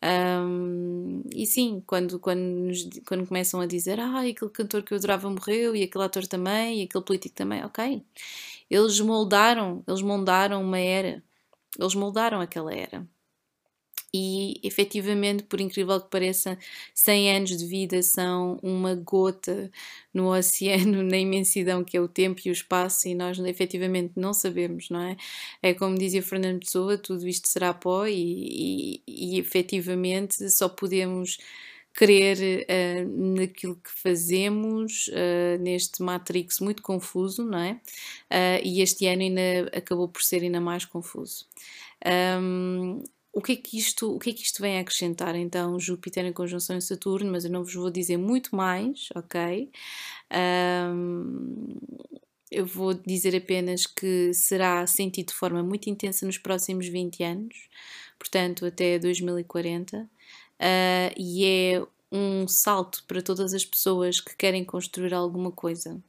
Um, 0.04 1.24
e 1.34 1.48
sim, 1.48 1.82
quando, 1.86 2.20
quando, 2.20 2.40
nos, 2.40 2.88
quando 3.06 3.26
começam 3.26 3.60
a 3.60 3.66
dizer 3.66 4.00
ah, 4.00 4.20
aquele 4.20 4.52
cantor 4.52 4.84
que 4.84 4.94
eu 4.94 4.98
adorava 4.98 5.30
morreu, 5.30 5.76
e 5.76 5.84
aquele 5.84 6.04
ator 6.04 6.28
também, 6.28 6.82
e 6.82 6.84
aquele 6.84 7.04
político 7.04 7.36
também, 7.36 7.64
ok. 7.66 8.04
Eles 8.70 9.00
moldaram, 9.00 9.84
eles 9.88 10.02
moldaram 10.02 10.62
uma 10.62 10.80
era, 10.80 11.24
eles 11.80 11.96
moldaram 11.96 12.42
aquela 12.42 12.74
era. 12.74 13.08
e 14.14 14.60
efetivamente, 14.64 15.44
por 15.44 15.60
incrível 15.60 16.00
que 16.02 16.10
pareça, 16.10 16.58
100 16.94 17.36
anos 17.38 17.58
de 17.58 17.66
vida 17.66 18.02
são 18.02 18.58
uma 18.64 18.96
gota 18.96 19.70
no 20.14 20.32
oceano, 20.36 21.04
na 21.04 21.18
imensidão 21.18 21.84
que 21.84 21.98
é 21.98 22.02
o 22.02 22.08
tempo 22.08 22.42
e 22.46 22.50
o 22.50 22.54
espaço, 22.54 23.08
e 23.08 23.14
nós 23.16 23.38
efetivamente 23.40 24.14
não 24.16 24.34
sabemos, 24.34 24.90
não 24.90 25.02
é? 25.02 25.18
É 25.62 25.74
como 25.74 25.98
dizia 25.98 26.24
Fernando 26.24 26.60
Pessoa: 26.62 26.98
tudo 26.98 27.28
isto 27.28 27.48
será 27.48 27.74
pó, 27.74 28.08
e, 28.08 29.02
e, 29.08 29.36
e 29.36 29.40
efetivamente 29.40 30.50
só 30.50 30.70
podemos 30.70 31.38
crer 31.98 32.38
uh, 32.38 33.36
naquilo 33.40 33.76
que 33.76 33.90
fazemos 33.90 35.08
uh, 35.08 35.60
neste 35.60 36.04
Matrix 36.04 36.60
muito 36.60 36.84
confuso, 36.84 37.44
não 37.44 37.58
é? 37.58 37.72
Uh, 38.32 38.62
e 38.64 38.82
este 38.82 39.08
ano 39.08 39.24
ainda 39.24 39.42
acabou 39.76 40.08
por 40.08 40.22
ser 40.22 40.44
ainda 40.44 40.62
mais 40.62 40.86
confuso. 40.86 41.48
Um, 42.40 43.02
o 43.34 43.42
que, 43.42 43.54
é 43.54 43.56
que 43.56 43.80
isto, 43.80 44.16
o 44.16 44.20
que 44.20 44.30
é 44.30 44.34
que 44.34 44.44
isto 44.44 44.62
vem 44.62 44.78
a 44.78 44.82
acrescentar? 44.82 45.36
Então, 45.36 45.80
Júpiter 45.80 46.24
em 46.24 46.32
conjunção 46.32 46.78
em 46.78 46.82
Saturno, 46.82 47.32
mas 47.32 47.46
eu 47.46 47.52
não 47.52 47.64
vos 47.64 47.74
vou 47.74 47.90
dizer 47.90 48.18
muito 48.18 48.56
mais, 48.56 49.10
ok? 49.16 49.72
Um, 50.94 51.78
eu 52.52 52.66
vou 52.66 52.94
dizer 52.94 53.36
apenas 53.36 53.88
que 53.88 54.32
será 54.36 54.86
sentido 54.86 55.30
de 55.30 55.34
forma 55.34 55.64
muito 55.64 55.90
intensa 55.90 56.28
nos 56.28 56.38
próximos 56.38 56.88
20 56.88 57.24
anos, 57.24 57.56
portanto, 58.20 58.68
até 58.68 59.00
2040, 59.00 60.08
uh, 60.62 61.14
e 61.18 61.46
é 61.46 61.88
um 62.12 62.48
salto 62.48 63.04
para 63.06 63.22
todas 63.22 63.54
as 63.54 63.66
pessoas 63.66 64.22
que 64.22 64.36
querem 64.36 64.64
construir 64.64 65.14
alguma 65.14 65.52
coisa, 65.52 66.02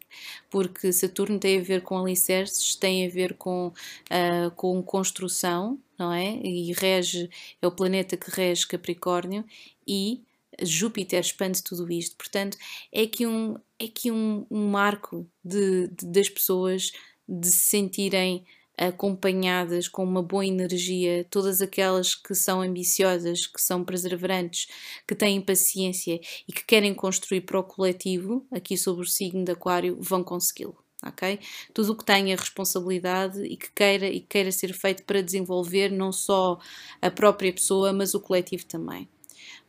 porque 0.48 0.92
Saturno 0.92 1.38
tem 1.38 1.58
a 1.58 1.62
ver 1.62 1.82
com 1.82 1.98
alicerces, 1.98 2.76
tem 2.76 3.06
a 3.06 3.10
ver 3.10 3.34
com, 3.34 3.68
uh, 3.68 4.50
com 4.54 4.82
construção, 4.82 5.78
não 5.98 6.12
é? 6.12 6.36
E 6.36 6.72
rege, 6.72 7.28
é 7.60 7.66
o 7.66 7.72
planeta 7.72 8.16
que 8.16 8.30
rege 8.30 8.66
Capricórnio 8.66 9.44
e 9.86 10.22
Júpiter 10.62 11.20
expande 11.20 11.62
tudo 11.62 11.90
isto. 11.90 12.16
Portanto, 12.16 12.56
é 12.92 13.02
aqui 13.02 13.26
um, 13.26 13.56
é 13.78 13.84
aqui 13.84 14.10
um, 14.10 14.46
um 14.50 14.68
marco 14.68 15.26
de, 15.44 15.88
de, 15.88 16.06
das 16.06 16.28
pessoas 16.28 16.92
de 17.28 17.48
se 17.48 17.70
sentirem 17.70 18.44
acompanhadas 18.78 19.88
com 19.88 20.04
uma 20.04 20.22
boa 20.22 20.46
energia, 20.46 21.26
todas 21.28 21.60
aquelas 21.60 22.14
que 22.14 22.34
são 22.34 22.62
ambiciosas, 22.62 23.46
que 23.46 23.60
são 23.60 23.84
perseverantes, 23.84 24.68
que 25.06 25.14
têm 25.14 25.40
paciência 25.40 26.20
e 26.48 26.52
que 26.52 26.64
querem 26.64 26.94
construir 26.94 27.40
para 27.40 27.58
o 27.58 27.64
coletivo, 27.64 28.46
aqui 28.52 28.76
sobre 28.76 29.02
o 29.02 29.08
signo 29.08 29.44
de 29.44 29.52
Aquário, 29.52 29.98
vão 30.00 30.22
consegui-lo. 30.22 30.76
ok? 31.04 31.40
Tudo 31.74 31.92
o 31.92 31.96
que 31.96 32.04
tenha 32.04 32.36
responsabilidade 32.36 33.42
e 33.42 33.56
que 33.56 33.70
queira 33.72 34.06
e 34.06 34.20
que 34.20 34.28
queira 34.28 34.52
ser 34.52 34.72
feito 34.72 35.02
para 35.02 35.22
desenvolver 35.22 35.90
não 35.90 36.12
só 36.12 36.58
a 37.02 37.10
própria 37.10 37.52
pessoa, 37.52 37.92
mas 37.92 38.14
o 38.14 38.20
coletivo 38.20 38.64
também. 38.64 39.08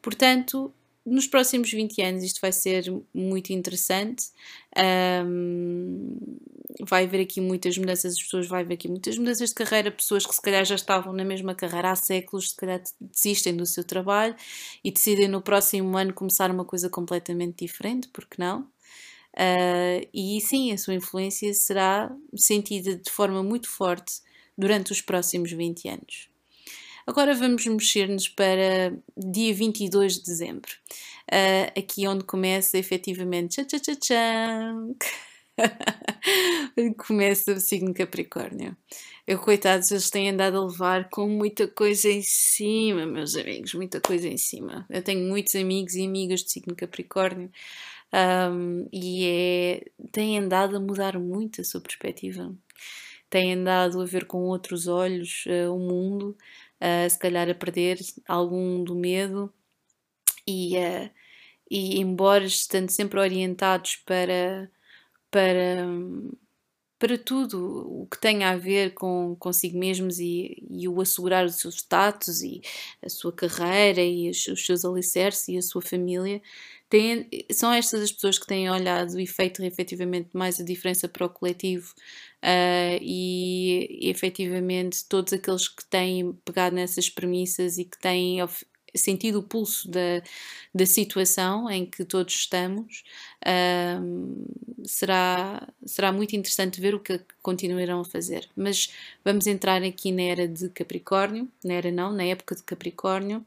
Portanto, 0.01 0.73
nos 1.05 1.27
próximos 1.27 1.71
20 1.71 2.01
anos 2.01 2.23
isto 2.23 2.41
vai 2.41 2.51
ser 2.51 2.85
muito 3.13 3.51
interessante. 3.51 4.27
Um, 5.25 6.17
vai 6.81 7.05
haver 7.05 7.21
aqui 7.21 7.41
muitas 7.41 7.77
mudanças, 7.77 8.13
as 8.13 8.21
pessoas 8.21 8.47
vai 8.47 8.61
haver 8.61 8.75
aqui 8.75 8.87
muitas 8.87 9.17
mudanças 9.17 9.49
de 9.49 9.55
carreira, 9.55 9.91
pessoas 9.91 10.25
que 10.25 10.33
se 10.33 10.41
calhar 10.41 10.63
já 10.63 10.75
estavam 10.75 11.11
na 11.13 11.25
mesma 11.25 11.55
carreira 11.55 11.91
há 11.91 11.95
séculos, 11.95 12.51
se 12.51 12.55
calhar 12.55 12.81
desistem 12.99 13.55
do 13.55 13.65
seu 13.65 13.83
trabalho 13.83 14.35
e 14.83 14.91
decidem 14.91 15.27
no 15.27 15.41
próximo 15.41 15.97
ano 15.97 16.13
começar 16.13 16.51
uma 16.51 16.65
coisa 16.65 16.89
completamente 16.89 17.65
diferente, 17.65 18.07
porque 18.09 18.35
não? 18.37 18.61
Uh, 19.33 20.07
e 20.13 20.39
sim, 20.41 20.71
a 20.71 20.77
sua 20.77 20.93
influência 20.93 21.53
será 21.53 22.13
sentida 22.35 22.95
de 22.95 23.11
forma 23.11 23.43
muito 23.43 23.69
forte 23.69 24.21
durante 24.57 24.91
os 24.91 25.01
próximos 25.01 25.51
20 25.51 25.87
anos. 25.87 26.29
Agora 27.09 27.33
vamos 27.33 27.65
mexer-nos 27.65 28.27
para 28.27 28.93
dia 29.17 29.51
22 29.51 30.19
de 30.19 30.25
dezembro, 30.25 30.71
uh, 31.25 31.79
aqui 31.79 32.07
onde 32.07 32.23
começa 32.23 32.77
efetivamente 32.77 33.65
tchá, 33.65 33.79
tchá, 33.79 33.95
tchá. 33.95 34.75
começa 37.07 37.53
o 37.53 37.59
signo 37.59 37.95
Capricórnio. 37.95 38.77
Eu, 39.25 39.39
coitados, 39.39 39.89
eles 39.89 40.11
têm 40.11 40.29
andado 40.29 40.59
a 40.59 40.65
levar 40.67 41.09
com 41.09 41.27
muita 41.27 41.67
coisa 41.67 42.07
em 42.09 42.21
cima, 42.21 43.07
meus 43.07 43.35
amigos, 43.35 43.73
muita 43.73 43.99
coisa 43.99 44.27
em 44.27 44.37
cima. 44.37 44.85
Eu 44.87 45.01
tenho 45.01 45.27
muitos 45.27 45.55
amigos 45.55 45.95
e 45.95 46.05
amigas 46.05 46.43
de 46.43 46.51
signo 46.51 46.75
Capricórnio 46.75 47.49
um, 48.13 48.87
e 48.93 49.25
é, 49.25 49.85
têm 50.11 50.37
andado 50.37 50.77
a 50.77 50.79
mudar 50.79 51.17
muito 51.17 51.59
a 51.59 51.63
sua 51.63 51.81
perspectiva. 51.81 52.53
Têm 53.31 53.53
andado 53.53 53.99
a 53.99 54.05
ver 54.05 54.25
com 54.25 54.43
outros 54.43 54.87
olhos 54.87 55.43
uh, 55.47 55.73
o 55.73 55.79
mundo, 55.79 56.35
uh, 56.81 57.09
se 57.09 57.17
calhar 57.17 57.49
a 57.49 57.55
perder 57.55 57.99
algum 58.27 58.83
do 58.83 58.95
medo 58.95 59.53
e, 60.47 60.77
uh, 60.77 61.09
e 61.69 61.99
embora 61.99 62.45
estando 62.45 62.89
sempre 62.89 63.19
orientados 63.19 63.97
para, 63.97 64.71
para, 65.31 65.85
para 66.99 67.17
tudo 67.17 68.01
o 68.01 68.05
que 68.05 68.19
tenha 68.19 68.49
a 68.49 68.57
ver 68.57 68.93
com 68.93 69.35
consigo 69.39 69.79
mesmos 69.79 70.19
e, 70.19 70.61
e 70.69 70.87
o 70.87 70.99
assegurar 70.99 71.45
o 71.45 71.49
seu 71.49 71.71
status 71.71 72.41
e 72.41 72.61
a 73.01 73.07
sua 73.07 73.31
carreira 73.31 74.01
e 74.01 74.29
os, 74.29 74.45
os 74.47 74.65
seus 74.65 74.83
alicerces 74.83 75.47
e 75.47 75.57
a 75.57 75.61
sua 75.61 75.81
família, 75.81 76.41
têm, 76.89 77.29
são 77.51 77.71
estas 77.71 78.01
as 78.01 78.11
pessoas 78.11 78.37
que 78.37 78.45
têm 78.45 78.69
olhado 78.69 79.17
e 79.17 79.25
feito 79.25 79.63
efetivamente 79.63 80.29
mais 80.33 80.59
a 80.59 80.63
diferença 80.63 81.07
para 81.07 81.25
o 81.25 81.29
coletivo 81.29 81.93
uh, 82.43 82.99
e 83.01 83.99
efetivamente 84.01 85.05
todos 85.07 85.31
aqueles 85.31 85.69
que 85.69 85.85
têm 85.85 86.33
pegado 86.43 86.75
nessas 86.75 87.09
premissas 87.09 87.77
e 87.77 87.85
que 87.85 87.97
têm 87.97 88.41
sentido 88.95 89.39
o 89.39 89.43
pulso 89.43 89.89
da, 89.89 90.21
da 90.73 90.85
situação 90.85 91.69
em 91.69 91.85
que 91.85 92.05
todos 92.05 92.33
estamos, 92.33 93.03
uh, 93.45 94.85
será, 94.85 95.67
será 95.85 96.11
muito 96.11 96.35
interessante 96.35 96.79
ver 96.81 96.95
o 96.95 96.99
que 96.99 97.19
continuarão 97.41 98.01
a 98.01 98.05
fazer. 98.05 98.47
Mas 98.55 98.93
vamos 99.23 99.47
entrar 99.47 99.83
aqui 99.83 100.11
na 100.11 100.23
era 100.23 100.47
de 100.47 100.69
Capricórnio, 100.69 101.47
na 101.63 101.73
era 101.73 101.91
não, 101.91 102.11
na 102.11 102.23
época 102.23 102.55
de 102.55 102.63
Capricórnio 102.63 103.45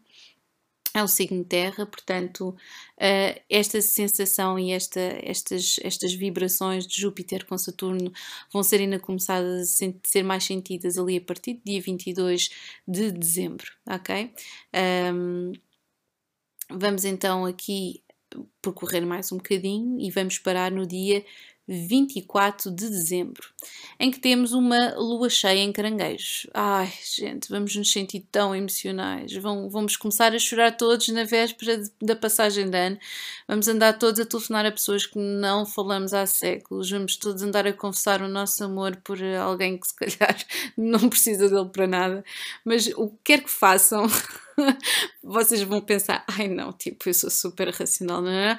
é 0.94 1.02
o 1.02 1.08
signo 1.08 1.44
Terra, 1.44 1.86
portanto, 1.86 2.48
uh, 2.50 3.40
esta 3.48 3.80
sensação 3.80 4.58
e 4.58 4.72
esta, 4.72 5.00
estas, 5.00 5.76
estas 5.82 6.12
vibrações 6.12 6.86
de 6.86 7.00
Júpiter 7.00 7.46
com 7.46 7.56
Saturno 7.56 8.12
vão 8.52 8.62
ser 8.62 8.80
ainda 8.80 8.98
começadas 8.98 9.80
a 9.82 9.92
ser 10.04 10.22
mais 10.22 10.44
sentidas 10.44 10.98
ali 10.98 11.16
a 11.16 11.20
partir 11.20 11.54
do 11.54 11.62
dia 11.64 11.80
22 11.80 12.50
de 12.86 13.10
dezembro, 13.10 13.72
ok? 13.86 14.34
Um, 15.14 15.52
vamos 16.70 17.04
então 17.04 17.46
aqui 17.46 18.02
percorrer 18.60 19.04
mais 19.04 19.30
um 19.32 19.36
bocadinho 19.36 20.00
e 20.00 20.10
vamos 20.10 20.38
parar 20.38 20.70
no 20.70 20.86
dia 20.86 21.24
24 21.68 22.70
de 22.70 22.88
dezembro, 22.88 23.48
em 23.98 24.10
que 24.10 24.18
temos 24.18 24.52
uma 24.52 24.94
lua 24.96 25.30
cheia 25.30 25.60
em 25.60 25.72
caranguejos. 25.72 26.46
Ai, 26.52 26.92
gente, 27.16 27.48
vamos 27.48 27.74
nos 27.76 27.90
sentir 27.90 28.26
tão 28.32 28.54
emocionais. 28.54 29.32
vamos 29.34 29.96
começar 29.96 30.34
a 30.34 30.38
chorar 30.38 30.76
todos 30.76 31.08
na 31.08 31.24
véspera 31.24 31.78
de, 31.78 31.90
da 32.02 32.16
passagem 32.16 32.68
de 32.68 32.76
ano. 32.76 32.98
Vamos 33.46 33.68
andar 33.68 33.96
todos 33.98 34.20
a 34.20 34.26
telefonar 34.26 34.66
a 34.66 34.72
pessoas 34.72 35.06
que 35.06 35.18
não 35.18 35.64
falamos 35.64 36.12
há 36.12 36.26
séculos. 36.26 36.90
Vamos 36.90 37.16
todos 37.16 37.42
andar 37.42 37.66
a 37.66 37.72
confessar 37.72 38.22
o 38.22 38.28
nosso 38.28 38.64
amor 38.64 38.96
por 38.96 39.22
alguém 39.22 39.78
que 39.78 39.86
se 39.86 39.94
calhar 39.94 40.36
não 40.76 41.08
precisa 41.08 41.48
dele 41.48 41.68
para 41.72 41.86
nada. 41.86 42.24
Mas 42.64 42.88
o 42.88 43.08
que 43.08 43.32
quer 43.32 43.44
que 43.44 43.50
façam, 43.50 44.06
vocês 45.22 45.62
vão 45.62 45.80
pensar: 45.80 46.24
ai 46.28 46.48
não, 46.48 46.72
tipo, 46.72 47.08
eu 47.08 47.14
sou 47.14 47.30
super 47.30 47.68
racional, 47.70 48.20
não 48.20 48.30
é? 48.30 48.58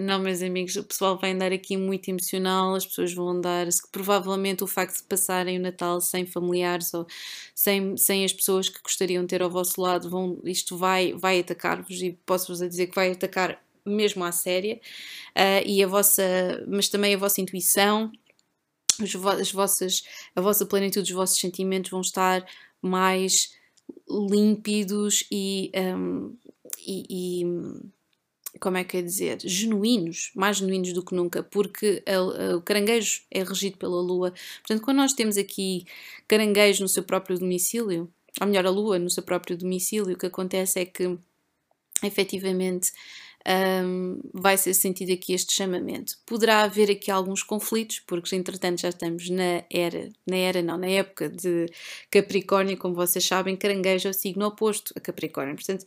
Não, 0.00 0.20
meus 0.20 0.42
amigos, 0.42 0.76
o 0.76 0.84
pessoal 0.84 1.18
vai 1.18 1.32
andar 1.32 1.52
aqui 1.52 1.76
muito 1.76 2.08
emocional, 2.08 2.76
as 2.76 2.86
pessoas 2.86 3.12
vão 3.12 3.30
andar. 3.30 3.66
Provavelmente 3.90 4.62
o 4.62 4.66
facto 4.68 4.98
de 4.98 5.02
passarem 5.02 5.58
o 5.58 5.60
Natal 5.60 6.00
sem 6.00 6.24
familiares 6.24 6.94
ou 6.94 7.04
sem, 7.52 7.96
sem 7.96 8.24
as 8.24 8.32
pessoas 8.32 8.68
que 8.68 8.80
gostariam 8.80 9.24
de 9.24 9.28
ter 9.30 9.42
ao 9.42 9.50
vosso 9.50 9.80
lado, 9.80 10.08
vão, 10.08 10.40
isto 10.44 10.76
vai, 10.76 11.14
vai 11.14 11.40
atacar-vos 11.40 12.00
e 12.00 12.12
posso-vos 12.24 12.60
dizer 12.60 12.86
que 12.86 12.94
vai 12.94 13.10
atacar 13.10 13.60
mesmo 13.84 14.22
à 14.22 14.30
séria. 14.30 14.80
Uh, 15.36 15.66
e 15.66 15.82
a 15.82 15.88
vossa, 15.88 16.22
mas 16.68 16.88
também 16.88 17.14
a 17.16 17.18
vossa 17.18 17.40
intuição, 17.40 18.12
as 19.00 19.50
vossas, 19.50 20.04
a 20.36 20.40
vossa 20.40 20.64
plenitude, 20.64 21.10
os 21.10 21.16
vossos 21.16 21.40
sentimentos 21.40 21.90
vão 21.90 22.02
estar 22.02 22.46
mais 22.80 23.52
límpidos 24.08 25.24
e, 25.28 25.72
um, 25.74 26.36
e, 26.86 27.42
e 27.42 27.44
como 28.58 28.76
é 28.76 28.84
que 28.84 28.96
é 28.96 29.02
dizer, 29.02 29.38
genuínos, 29.42 30.30
mais 30.34 30.58
genuínos 30.58 30.92
do 30.92 31.04
que 31.04 31.14
nunca, 31.14 31.42
porque 31.42 32.02
a, 32.06 32.16
a, 32.16 32.56
o 32.56 32.62
caranguejo 32.62 33.22
é 33.30 33.42
regido 33.42 33.78
pela 33.78 34.00
lua. 34.00 34.32
Portanto, 34.60 34.84
quando 34.84 34.98
nós 34.98 35.12
temos 35.12 35.36
aqui 35.36 35.84
caranguejo 36.26 36.82
no 36.82 36.88
seu 36.88 37.02
próprio 37.02 37.38
domicílio, 37.38 38.12
ou 38.40 38.46
melhor, 38.46 38.66
a 38.66 38.70
lua 38.70 38.98
no 38.98 39.10
seu 39.10 39.22
próprio 39.22 39.56
domicílio, 39.56 40.14
o 40.14 40.18
que 40.18 40.26
acontece 40.26 40.80
é 40.80 40.84
que 40.84 41.18
efetivamente 42.02 42.92
um, 43.84 44.20
vai 44.32 44.56
ser 44.56 44.74
sentido 44.74 45.12
aqui 45.12 45.32
este 45.32 45.52
chamamento. 45.52 46.18
Poderá 46.26 46.62
haver 46.62 46.90
aqui 46.90 47.10
alguns 47.10 47.42
conflitos, 47.42 48.00
porque 48.00 48.34
entretanto 48.36 48.80
já 48.80 48.90
estamos 48.90 49.28
na 49.30 49.64
era, 49.70 50.10
na 50.26 50.36
era 50.36 50.62
não, 50.62 50.76
na 50.76 50.88
época 50.88 51.28
de 51.28 51.66
Capricórnio, 52.10 52.76
como 52.76 52.94
vocês 52.94 53.24
sabem, 53.24 53.56
caranguejo 53.56 54.08
é 54.08 54.10
o 54.10 54.14
signo 54.14 54.46
oposto 54.46 54.92
a 54.96 55.00
Capricórnio. 55.00 55.54
Portanto, 55.54 55.84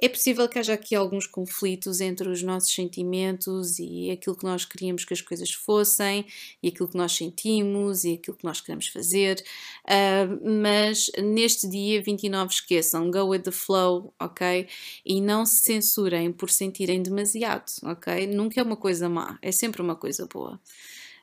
é 0.00 0.08
possível 0.08 0.48
que 0.48 0.58
haja 0.58 0.74
aqui 0.74 0.94
alguns 0.94 1.26
conflitos 1.26 2.00
entre 2.00 2.28
os 2.28 2.42
nossos 2.42 2.72
sentimentos 2.72 3.78
e 3.78 4.10
aquilo 4.10 4.36
que 4.36 4.44
nós 4.44 4.64
queríamos 4.64 5.04
que 5.04 5.12
as 5.12 5.20
coisas 5.20 5.52
fossem, 5.52 6.24
e 6.62 6.68
aquilo 6.68 6.88
que 6.88 6.96
nós 6.96 7.12
sentimos 7.12 8.04
e 8.04 8.14
aquilo 8.14 8.36
que 8.36 8.44
nós 8.44 8.60
queremos 8.60 8.88
fazer. 8.88 9.42
Uh, 9.84 10.62
mas 10.62 11.10
neste 11.18 11.68
dia 11.68 12.00
29, 12.00 12.52
esqueçam, 12.52 13.10
go 13.10 13.24
with 13.28 13.40
the 13.40 13.50
flow, 13.50 14.14
ok? 14.20 14.68
E 15.04 15.20
não 15.20 15.44
se 15.44 15.62
censurem 15.62 16.32
por 16.32 16.50
sentirem 16.50 17.02
demasiado, 17.02 17.72
ok? 17.82 18.26
Nunca 18.26 18.60
é 18.60 18.62
uma 18.62 18.76
coisa 18.76 19.08
má, 19.08 19.38
é 19.42 19.50
sempre 19.50 19.82
uma 19.82 19.96
coisa 19.96 20.26
boa. 20.26 20.60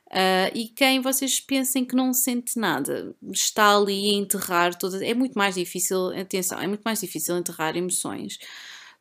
Uh, 0.08 0.54
e 0.54 0.68
quem 0.68 1.00
vocês 1.00 1.40
pensem 1.40 1.84
que 1.84 1.96
não 1.96 2.12
sente 2.12 2.58
nada, 2.58 3.14
está 3.32 3.76
ali 3.76 4.10
a 4.10 4.14
enterrar 4.14 4.74
todas. 4.78 5.02
É 5.02 5.14
muito 5.14 5.36
mais 5.36 5.56
difícil, 5.56 6.08
atenção, 6.18 6.60
é 6.60 6.66
muito 6.66 6.82
mais 6.82 7.00
difícil 7.00 7.36
enterrar 7.36 7.76
emoções 7.76 8.38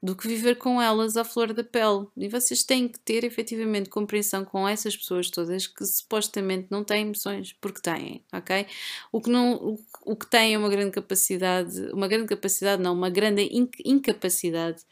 do 0.02 0.16
que 0.16 0.28
viver 0.28 0.56
com 0.56 0.82
elas 0.82 1.18
à 1.18 1.24
flor 1.24 1.54
da 1.54 1.64
pele. 1.64 2.08
E 2.18 2.28
vocês 2.28 2.64
têm 2.64 2.88
que 2.88 3.00
ter 3.00 3.24
efetivamente 3.24 3.90
compreensão 3.90 4.46
com 4.46 4.68
essas 4.68 4.96
pessoas 4.96 5.30
todas 5.30 5.68
que 5.68 5.86
supostamente 5.86 6.68
não 6.70 6.84
têm 6.84 7.02
emoções, 7.02 7.54
porque 7.60 7.82
têm, 7.82 8.24
ok? 8.32 8.68
O 9.12 9.22
que, 9.22 9.30
não, 9.30 9.56
o, 9.56 9.80
o 10.06 10.16
que 10.16 10.28
têm 10.28 10.54
é 10.54 10.58
uma 10.58 10.70
grande 10.70 10.92
capacidade, 10.92 11.80
uma 11.92 12.08
grande 12.08 12.28
capacidade, 12.28 12.82
não, 12.82 12.94
uma 12.94 13.10
grande 13.10 13.50
incapacidade 13.84 14.84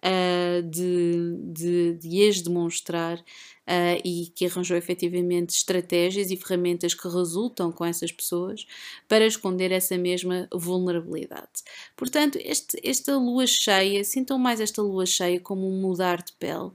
uh, 0.00 0.62
de, 0.62 1.36
de, 1.52 1.94
de 1.94 2.28
as 2.28 2.40
demonstrar 2.40 3.18
uh, 3.18 4.00
e 4.04 4.32
que 4.34 4.46
arranjou 4.46 4.76
efetivamente 4.76 5.50
estratégias 5.50 6.30
e 6.30 6.36
ferramentas 6.36 6.94
que 6.94 7.08
resultam 7.08 7.70
com 7.70 7.84
essas 7.84 8.10
pessoas 8.10 8.66
para 9.08 9.26
esconder 9.26 9.70
essa 9.72 9.96
mesma 9.96 10.48
vulnerabilidade. 10.52 11.62
Portanto, 11.96 12.38
este, 12.42 12.80
esta 12.82 13.16
lua 13.16 13.46
cheia, 13.46 14.02
sintam 14.04 14.38
mais 14.38 14.60
esta 14.60 14.82
lua 14.82 15.06
cheia 15.06 15.40
como 15.40 15.68
um 15.68 15.80
mudar 15.80 16.22
de 16.22 16.32
pele. 16.32 16.70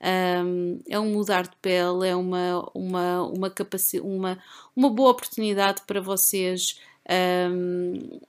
Um, 0.00 0.80
é 0.88 0.98
um 0.98 1.10
mudar 1.10 1.42
de 1.42 1.56
pele, 1.60 2.06
é 2.06 2.14
uma, 2.14 2.70
uma, 2.72 3.22
uma, 3.24 3.50
capaci 3.50 3.98
uma, 3.98 4.38
uma 4.74 4.88
boa 4.88 5.10
oportunidade 5.10 5.82
para 5.88 6.00
vocês 6.00 6.80
um, 7.50 8.20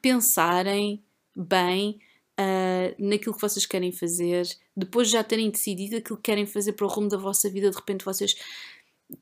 pensarem 0.00 1.02
bem 1.34 1.98
uh, 2.38 2.94
naquilo 2.98 3.34
que 3.34 3.40
vocês 3.40 3.66
querem 3.66 3.92
fazer, 3.92 4.46
depois 4.76 5.08
de 5.08 5.14
já 5.14 5.24
terem 5.24 5.50
decidido 5.50 5.96
aquilo 5.96 6.16
que 6.16 6.24
querem 6.24 6.46
fazer 6.46 6.72
para 6.72 6.86
o 6.86 6.88
rumo 6.88 7.08
da 7.08 7.16
vossa 7.16 7.48
vida, 7.50 7.70
de 7.70 7.76
repente 7.76 8.04
vocês 8.04 8.36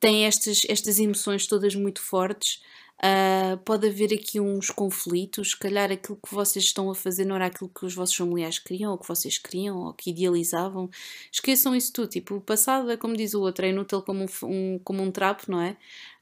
têm 0.01 0.25
estas, 0.25 0.63
estas 0.69 0.99
emoções 0.99 1.47
todas 1.47 1.75
muito 1.75 2.01
fortes. 2.01 2.63
Uh, 3.03 3.59
pode 3.65 3.89
haver 3.89 4.15
aqui 4.15 4.39
uns 4.41 4.71
conflitos, 4.71 5.51
se 5.51 5.59
calhar 5.59 5.91
aquilo 5.91 6.19
que 6.25 6.33
vocês 6.33 6.65
estão 6.65 6.91
a 6.91 6.95
fazer 6.95 7.25
não 7.25 7.37
era 7.37 7.47
aquilo 7.47 7.69
que 7.69 7.85
os 7.85 7.95
vossos 7.95 8.15
familiares 8.15 8.59
queriam, 8.59 8.93
ou 8.93 8.99
que 8.99 9.07
vocês 9.07 9.37
queriam, 9.37 9.77
ou 9.79 9.93
que 9.93 10.11
idealizavam. 10.11 10.89
Esqueçam 11.31 11.75
isso 11.75 11.93
tudo. 11.93 12.09
Tipo, 12.09 12.37
o 12.37 12.41
passado 12.41 12.91
é 12.91 12.97
como 12.97 13.17
diz 13.17 13.35
o 13.35 13.41
outro, 13.41 13.67
é 13.67 13.71
inútil 13.71 14.01
como 14.03 14.25
um, 14.25 14.47
um 14.49 14.79
como 14.79 15.03
um 15.03 15.11
trapo, 15.11 15.51
não 15.51 15.61
é? 15.61 15.77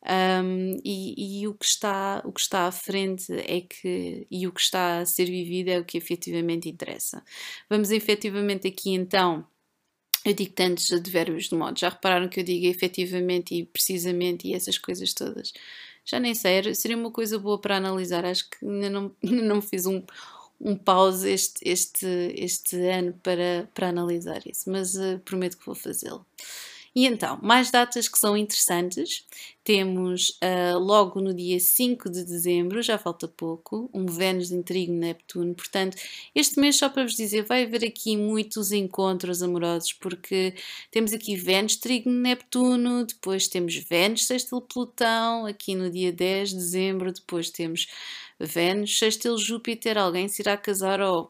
Um, 0.04 0.80
e, 0.84 1.42
e, 1.42 1.48
o, 1.48 1.54
que 1.54 1.64
está, 1.64 2.20
o 2.24 2.32
que 2.32 2.40
está 2.40 2.66
à 2.66 2.72
frente 2.72 3.32
é 3.32 3.60
que, 3.60 4.26
e 4.30 4.46
o 4.48 4.52
que 4.52 4.60
está 4.60 4.98
a 5.00 5.06
ser 5.06 5.26
vivido 5.26 5.68
é 5.68 5.78
o 5.78 5.84
que 5.84 5.96
efetivamente 5.96 6.68
interessa. 6.68 7.22
Vamos 7.70 7.90
efetivamente 7.90 8.66
aqui 8.66 8.90
então. 8.90 9.46
Eu 10.24 10.34
digo 10.34 10.52
tantos 10.52 10.92
advérbios 10.92 11.48
de 11.48 11.54
modo, 11.56 11.78
já 11.78 11.88
repararam 11.88 12.28
que 12.28 12.40
eu 12.40 12.44
digo 12.44 12.66
efetivamente 12.66 13.54
e 13.54 13.66
precisamente 13.66 14.48
e 14.48 14.54
essas 14.54 14.78
coisas 14.78 15.12
todas? 15.12 15.52
Já 16.04 16.18
nem 16.18 16.34
sei, 16.34 16.74
seria 16.74 16.96
uma 16.96 17.10
coisa 17.10 17.38
boa 17.38 17.60
para 17.60 17.76
analisar. 17.76 18.24
Acho 18.24 18.48
que 18.50 18.64
ainda 18.64 18.90
não, 18.90 19.14
não 19.22 19.62
fiz 19.62 19.86
um, 19.86 20.02
um 20.60 20.76
pause 20.76 21.28
este, 21.30 21.60
este, 21.68 22.06
este 22.36 22.76
ano 22.88 23.12
para, 23.22 23.68
para 23.74 23.88
analisar 23.88 24.40
isso, 24.46 24.70
mas 24.70 24.94
uh, 24.94 25.18
prometo 25.24 25.58
que 25.58 25.66
vou 25.66 25.74
fazê-lo. 25.74 26.24
E 26.94 27.06
então, 27.06 27.38
mais 27.42 27.70
datas 27.70 28.06
que 28.06 28.18
são 28.18 28.36
interessantes. 28.36 29.24
Temos 29.64 30.38
uh, 30.42 30.78
logo 30.78 31.20
no 31.20 31.32
dia 31.32 31.58
5 31.58 32.10
de 32.10 32.24
dezembro, 32.24 32.82
já 32.82 32.98
falta 32.98 33.26
pouco, 33.26 33.88
um 33.94 34.04
Vênus 34.06 34.50
em 34.50 34.62
Trigo 34.62 34.92
Neptuno. 34.92 35.54
Portanto, 35.54 35.96
este 36.34 36.60
mês, 36.60 36.76
só 36.76 36.88
para 36.90 37.04
vos 37.04 37.14
dizer, 37.14 37.44
vai 37.44 37.64
haver 37.64 37.84
aqui 37.84 38.16
muitos 38.16 38.72
encontros 38.72 39.42
amorosos, 39.42 39.92
porque 39.94 40.54
temos 40.90 41.12
aqui 41.12 41.36
Vênus, 41.36 41.76
Trigo 41.76 42.10
Neptuno, 42.10 43.06
depois 43.06 43.48
temos 43.48 43.74
Vênus, 43.76 44.26
Sextil 44.26 44.60
Plutão, 44.60 45.46
aqui 45.46 45.74
no 45.74 45.90
dia 45.90 46.12
10 46.12 46.50
de 46.50 46.56
dezembro, 46.56 47.12
depois 47.12 47.48
temos 47.50 47.86
Vênus, 48.38 48.98
Sextil 48.98 49.38
Júpiter, 49.38 49.96
alguém 49.96 50.28
se 50.28 50.42
irá 50.42 50.56
casar 50.56 51.00
ou 51.00 51.28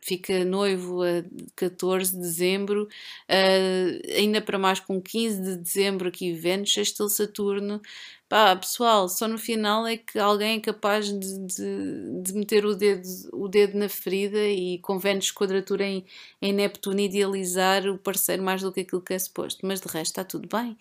fica 0.00 0.44
noivo 0.44 1.02
a 1.02 1.24
14 1.56 2.12
de 2.12 2.18
dezembro, 2.18 2.84
uh, 2.84 4.16
ainda 4.16 4.40
para 4.40 4.58
mais 4.58 4.80
com 4.80 5.00
15 5.00 5.42
de 5.42 5.56
dezembro 5.56 6.08
aqui 6.08 6.32
Vênus, 6.32 6.72
sextil 6.72 7.08
Saturno. 7.08 7.80
Pá, 8.28 8.56
pessoal, 8.56 9.08
só 9.08 9.28
no 9.28 9.36
final 9.38 9.86
é 9.86 9.96
que 9.98 10.18
alguém 10.18 10.56
é 10.56 10.60
capaz 10.60 11.06
de, 11.06 11.38
de, 11.46 12.22
de 12.22 12.32
meter 12.32 12.64
o 12.64 12.74
dedo, 12.74 13.06
o 13.32 13.46
dedo 13.48 13.78
na 13.78 13.88
ferida 13.88 14.42
e 14.48 14.78
com 14.78 14.98
Vênus 14.98 15.30
quadratura 15.30 15.84
em, 15.84 16.04
em 16.40 16.52
Neptuno 16.52 17.00
idealizar 17.00 17.86
o 17.86 17.98
parceiro 17.98 18.42
mais 18.42 18.62
do 18.62 18.72
que 18.72 18.80
aquilo 18.80 19.02
que 19.02 19.12
é 19.12 19.18
suposto. 19.18 19.64
Mas 19.66 19.80
de 19.80 19.88
resto 19.88 20.12
está 20.12 20.24
tudo 20.24 20.48
bem. 20.48 20.76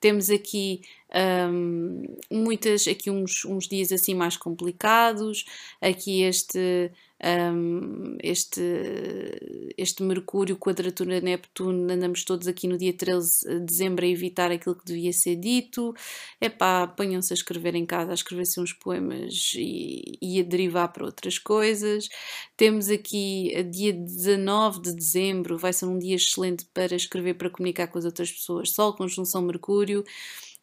Temos 0.00 0.28
aqui 0.28 0.82
um, 1.50 2.02
muitas, 2.30 2.86
aqui 2.88 3.10
uns, 3.10 3.44
uns 3.44 3.68
dias 3.68 3.92
assim 3.92 4.14
mais 4.14 4.36
complicados, 4.36 5.44
aqui 5.80 6.22
este 6.22 6.90
um, 7.24 8.16
este, 8.22 8.60
este 9.76 10.02
Mercúrio, 10.02 10.56
quadratura 10.56 11.20
Neptuno, 11.20 11.92
andamos 11.92 12.24
todos 12.24 12.46
aqui 12.46 12.68
no 12.68 12.78
dia 12.78 12.92
13 12.92 13.44
de 13.46 13.60
dezembro 13.60 14.04
a 14.04 14.08
evitar 14.08 14.52
aquilo 14.52 14.76
que 14.76 14.84
devia 14.84 15.12
ser 15.12 15.36
dito. 15.36 15.94
É 16.40 16.48
pá, 16.48 16.87
ponham-se 16.88 17.32
a 17.32 17.36
escrever 17.36 17.74
em 17.74 17.86
casa, 17.86 18.10
a 18.10 18.14
escrever-se 18.14 18.60
uns 18.60 18.72
poemas 18.72 19.52
e, 19.56 20.18
e 20.20 20.40
a 20.40 20.42
derivar 20.42 20.92
para 20.92 21.04
outras 21.04 21.38
coisas. 21.38 22.08
Temos 22.56 22.88
aqui 22.88 23.52
dia 23.70 23.92
19 23.92 24.82
de 24.82 24.94
dezembro, 24.94 25.58
vai 25.58 25.72
ser 25.72 25.86
um 25.86 25.98
dia 25.98 26.16
excelente 26.16 26.66
para 26.72 26.94
escrever, 26.94 27.34
para 27.34 27.50
comunicar 27.50 27.88
com 27.88 27.98
as 27.98 28.04
outras 28.04 28.30
pessoas. 28.30 28.70
Sol, 28.70 28.94
conjunção 28.94 29.42
Mercúrio. 29.42 30.04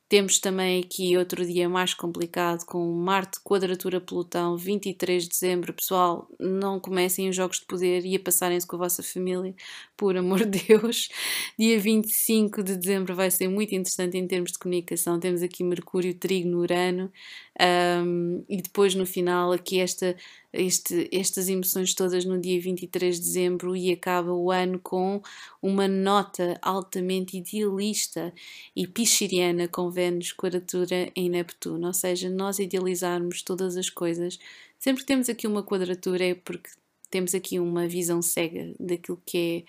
Temos 0.07 0.37
também 0.37 0.83
aqui 0.83 1.17
outro 1.17 1.43
dia 1.43 1.67
mais 1.67 1.95
complicado 1.95 2.63
com 2.65 2.93
Marte, 2.93 3.39
quadratura 3.43 3.99
Plutão, 3.99 4.55
23 4.55 5.23
de 5.23 5.29
dezembro. 5.29 5.73
Pessoal, 5.73 6.29
não 6.39 6.79
comecem 6.79 7.27
os 7.27 7.35
jogos 7.35 7.59
de 7.59 7.65
poder 7.65 8.05
e 8.05 8.15
a 8.15 8.19
passarem-se 8.19 8.67
com 8.67 8.75
a 8.75 8.79
vossa 8.79 9.01
família, 9.01 9.55
por 9.97 10.15
amor 10.15 10.45
de 10.45 10.59
Deus. 10.67 11.09
Dia 11.57 11.79
25 11.79 12.61
de 12.61 12.75
dezembro 12.77 13.15
vai 13.15 13.31
ser 13.31 13.47
muito 13.47 13.73
interessante 13.73 14.15
em 14.15 14.27
termos 14.27 14.51
de 14.51 14.59
comunicação. 14.59 15.19
Temos 15.19 15.41
aqui 15.41 15.63
Mercúrio, 15.63 16.13
Trigo 16.13 16.49
no 16.49 16.59
Urano. 16.59 17.11
Um, 17.59 18.43
e 18.47 18.61
depois 18.61 18.93
no 18.93 19.05
final 19.05 19.53
aqui 19.53 19.79
esta, 19.79 20.15
este, 20.55 21.09
estas 21.11 21.49
emoções 21.49 21.93
todas 21.93 22.25
no 22.25 22.39
dia 22.39 22.59
23 22.59 23.15
de 23.15 23.21
dezembro 23.21 23.75
e 23.75 23.91
acaba 23.91 24.33
o 24.33 24.51
ano 24.51 24.79
com 24.79 25.21
uma 25.61 25.87
nota 25.87 26.57
altamente 26.61 27.37
idealista 27.37 28.33
e 28.75 28.87
pisciriana 28.87 29.67
com 29.67 29.89
Vênus 29.89 30.33
quadratura 30.33 31.11
em 31.15 31.29
Neptuno, 31.29 31.87
ou 31.87 31.93
seja, 31.93 32.29
nós 32.29 32.59
idealizarmos 32.59 33.41
todas 33.41 33.77
as 33.77 33.89
coisas. 33.89 34.39
Sempre 34.79 35.01
que 35.01 35.07
temos 35.07 35.29
aqui 35.29 35.47
uma 35.47 35.63
quadratura 35.63 36.25
é 36.25 36.35
porque 36.35 36.69
temos 37.09 37.35
aqui 37.35 37.59
uma 37.59 37.87
visão 37.87 38.21
cega 38.21 38.73
daquilo 38.79 39.21
que 39.25 39.65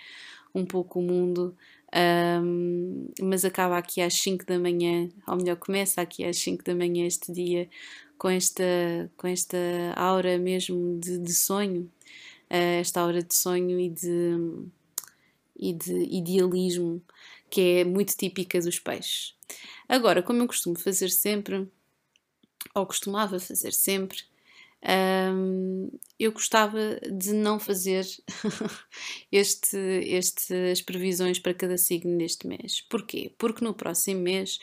é 0.55 0.59
um 0.59 0.65
pouco 0.65 0.99
o 0.99 1.03
mundo 1.03 1.55
um, 1.95 3.09
mas 3.23 3.45
acaba 3.45 3.79
aqui 3.79 4.01
às 4.01 4.15
5 4.15 4.45
da 4.45 4.59
manhã, 4.59 5.09
ou 5.27 5.37
melhor, 5.37 5.57
começa 5.57 6.01
aqui 6.01 6.25
às 6.25 6.37
5 6.39 6.65
da 6.65 6.75
manhã 6.75 7.07
este 7.07 7.33
dia 7.33 7.69
com 8.19 8.29
esta, 8.29 8.65
com 9.17 9.27
esta 9.27 9.57
aura 9.97 10.39
mesmo 10.39 10.99
de, 10.99 11.19
de 11.19 11.35
sonho, 11.35 11.91
uh, 12.51 12.81
esta 12.81 13.01
aura 13.01 13.23
de 13.23 13.35
sonho 13.35 13.79
e 13.79 13.89
de, 13.89 14.67
e 15.59 15.73
de 15.73 15.95
idealismo 16.11 17.03
que 17.51 17.81
é 17.81 17.85
muito 17.85 18.17
típica 18.17 18.61
dos 18.61 18.79
peixes. 18.79 19.35
Agora, 19.89 20.23
como 20.23 20.43
eu 20.43 20.47
costumo 20.47 20.79
fazer 20.79 21.11
sempre, 21.11 21.69
ou 22.75 22.87
costumava 22.87 23.39
fazer 23.39 23.73
sempre, 23.73 24.19
um, 25.33 25.91
eu 26.19 26.33
gostava 26.33 26.99
de 27.11 27.33
não 27.33 27.59
fazer 27.59 28.07
este, 29.33 29.77
este, 29.77 30.55
as 30.71 30.81
previsões 30.81 31.39
para 31.39 31.55
cada 31.55 31.79
signo 31.79 32.15
neste 32.17 32.47
mês. 32.47 32.83
Porquê? 32.89 33.33
Porque 33.39 33.65
no 33.65 33.75
próximo 33.75 34.21
mês 34.21 34.59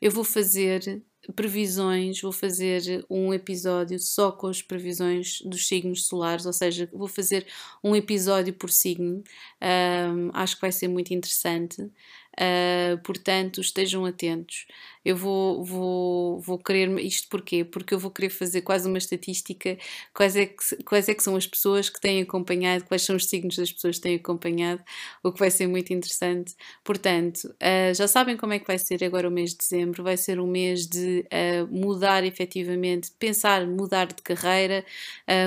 eu 0.00 0.10
vou 0.10 0.24
fazer 0.24 1.02
previsões, 1.36 2.20
vou 2.20 2.32
fazer 2.32 3.04
um 3.08 3.32
episódio 3.32 3.98
só 3.98 4.32
com 4.32 4.48
as 4.48 4.60
previsões 4.60 5.40
dos 5.42 5.68
signos 5.68 6.06
solares, 6.06 6.46
ou 6.46 6.52
seja, 6.52 6.88
vou 6.92 7.08
fazer 7.08 7.46
um 7.82 7.94
episódio 7.94 8.52
por 8.52 8.70
signo. 8.70 9.22
Um, 9.62 10.30
acho 10.32 10.56
que 10.56 10.62
vai 10.62 10.72
ser 10.72 10.88
muito 10.88 11.14
interessante. 11.14 11.80
Uh, 11.82 12.98
portanto, 13.04 13.60
estejam 13.60 14.04
atentos. 14.04 14.66
Eu 15.04 15.16
vou, 15.16 15.64
vou, 15.64 16.40
vou 16.40 16.58
querer 16.58 16.88
isto 17.00 17.28
porquê? 17.28 17.64
Porque 17.64 17.94
eu 17.94 17.98
vou 17.98 18.10
querer 18.10 18.30
fazer 18.30 18.62
quase 18.62 18.88
uma 18.88 18.98
estatística, 18.98 19.76
quais 20.14 20.36
é, 20.36 20.46
que, 20.46 20.82
quais 20.84 21.08
é 21.08 21.14
que 21.14 21.22
são 21.22 21.36
as 21.36 21.46
pessoas 21.46 21.88
que 21.88 22.00
têm 22.00 22.22
acompanhado, 22.22 22.84
quais 22.84 23.02
são 23.02 23.16
os 23.16 23.26
signos 23.26 23.56
das 23.56 23.72
pessoas 23.72 23.96
que 23.96 24.02
têm 24.02 24.16
acompanhado, 24.16 24.82
o 25.22 25.32
que 25.32 25.38
vai 25.38 25.50
ser 25.50 25.66
muito 25.66 25.92
interessante. 25.92 26.54
Portanto, 26.84 27.44
uh, 27.44 27.94
já 27.94 28.06
sabem 28.06 28.36
como 28.36 28.52
é 28.52 28.58
que 28.58 28.66
vai 28.66 28.78
ser 28.78 29.02
agora 29.04 29.28
o 29.28 29.30
mês 29.30 29.50
de 29.50 29.58
dezembro, 29.58 30.02
vai 30.02 30.16
ser 30.16 30.38
um 30.38 30.46
mês 30.46 30.86
de 30.86 31.24
uh, 31.26 31.66
mudar 31.74 32.24
efetivamente, 32.24 33.10
pensar, 33.18 33.66
mudar 33.66 34.06
de 34.06 34.22
carreira, 34.22 34.84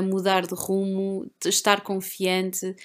mudar 0.03 0.45
de 0.45 0.53
rumo, 0.53 1.29
de 1.41 1.49
estar 1.49 1.81
confiante, 1.81 2.75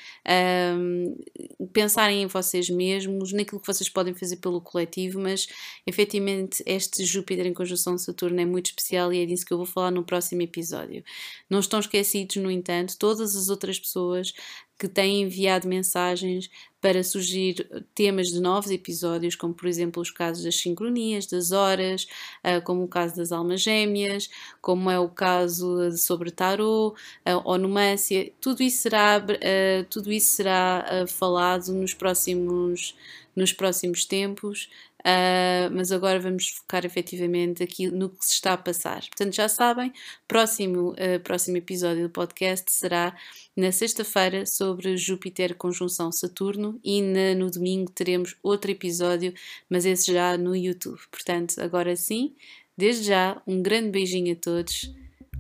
pensarem 1.73 2.23
em 2.23 2.27
vocês 2.27 2.69
mesmos, 2.69 3.33
naquilo 3.33 3.61
que 3.61 3.67
vocês 3.67 3.89
podem 3.89 4.15
fazer 4.15 4.37
pelo 4.37 4.61
coletivo, 4.61 5.21
mas 5.21 5.47
efetivamente 5.87 6.60
este 6.67 7.05
Júpiter 7.05 7.47
em 7.47 7.55
conjunção 7.55 7.97
Saturno 7.99 8.41
é 8.41 8.47
muito 8.47 8.67
especial 8.67 9.13
e 9.13 9.23
é 9.23 9.27
disso 9.27 9.45
que 9.45 9.53
eu 9.53 9.57
vou 9.57 9.67
falar 9.67 9.91
no 9.91 10.05
próximo 10.05 10.43
episódio. 10.43 11.05
Não 11.49 11.61
estão 11.61 11.81
esquecidos, 11.81 12.37
no 12.37 12.51
entanto, 12.51 12.97
todas 12.99 13.37
as 13.37 13.49
outras 13.49 13.79
pessoas 13.79 14.33
que 14.79 14.89
têm 14.89 15.21
enviado 15.21 15.69
mensagens 15.69 16.51
para 16.81 17.05
sugerir 17.05 17.69
temas 17.95 18.29
de 18.29 18.41
novos 18.41 18.71
episódios, 18.71 19.37
como 19.37 19.53
por 19.53 19.69
exemplo 19.69 20.01
os 20.01 20.11
casos 20.11 20.43
das 20.43 20.57
sincronias, 20.57 21.27
das 21.27 21.53
horas, 21.53 22.07
ah, 22.43 22.63
como 22.63 22.85
o 22.85 22.89
caso 22.89 23.15
das 23.17 23.31
almas 23.31 23.61
gêmeas, 23.61 24.31
como 24.63 24.91
é 24.91 24.99
o 24.99 25.11
caso 25.11 25.95
sobre 25.99 26.31
tarot, 26.31 26.99
onomância, 27.45 28.33
tudo 28.41 28.63
isso 28.63 28.79
será, 28.79 29.17
ah, 29.19 29.87
tudo 29.91 30.11
isso 30.11 30.31
será 30.35 30.87
ah, 30.89 31.07
falado 31.07 31.73
nos 31.75 31.93
próximos 31.93 32.95
nos 33.37 33.53
próximos 33.53 34.05
tempos, 34.05 34.69
uh, 35.01 35.71
mas 35.73 35.93
agora 35.93 36.19
vamos 36.19 36.49
focar 36.49 36.85
efetivamente 36.85 37.63
aqui 37.63 37.91
no 37.91 38.09
que 38.09 38.25
se 38.25 38.35
está 38.35 38.55
a 38.55 38.59
passar. 38.59 39.01
Portanto, 39.01 39.35
já 39.35 39.49
sabem, 39.49 39.93
próximo, 40.27 40.91
uh, 40.93 41.21
próximo 41.23 41.57
episódio 41.57 42.05
do 42.05 42.11
podcast 42.11 42.71
será 42.73 43.17
na 43.57 43.73
sexta-feira 43.73 44.47
sobre 44.47 44.97
Júpiter 44.97 45.55
conjunção 45.55 46.11
Saturno 46.13 46.81
e 46.85 47.03
na, 47.03 47.35
no 47.35 47.51
domingo 47.51 47.91
teremos 47.91 48.37
outro 48.43 48.71
episódio, 48.71 49.35
mas 49.69 49.85
esse 49.85 50.13
já 50.13 50.37
no 50.37 50.55
YouTube. 50.55 51.01
Portanto, 51.11 51.61
agora 51.61 51.95
sim, 51.97 52.35
desde 52.77 53.05
já, 53.09 53.41
um 53.47 53.63
grande 53.63 53.91
beijinho 53.91 54.33
a 54.33 54.37
todos. 54.37 54.93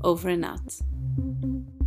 Over 0.03 0.33
and 0.33 0.46
out. 0.46 1.79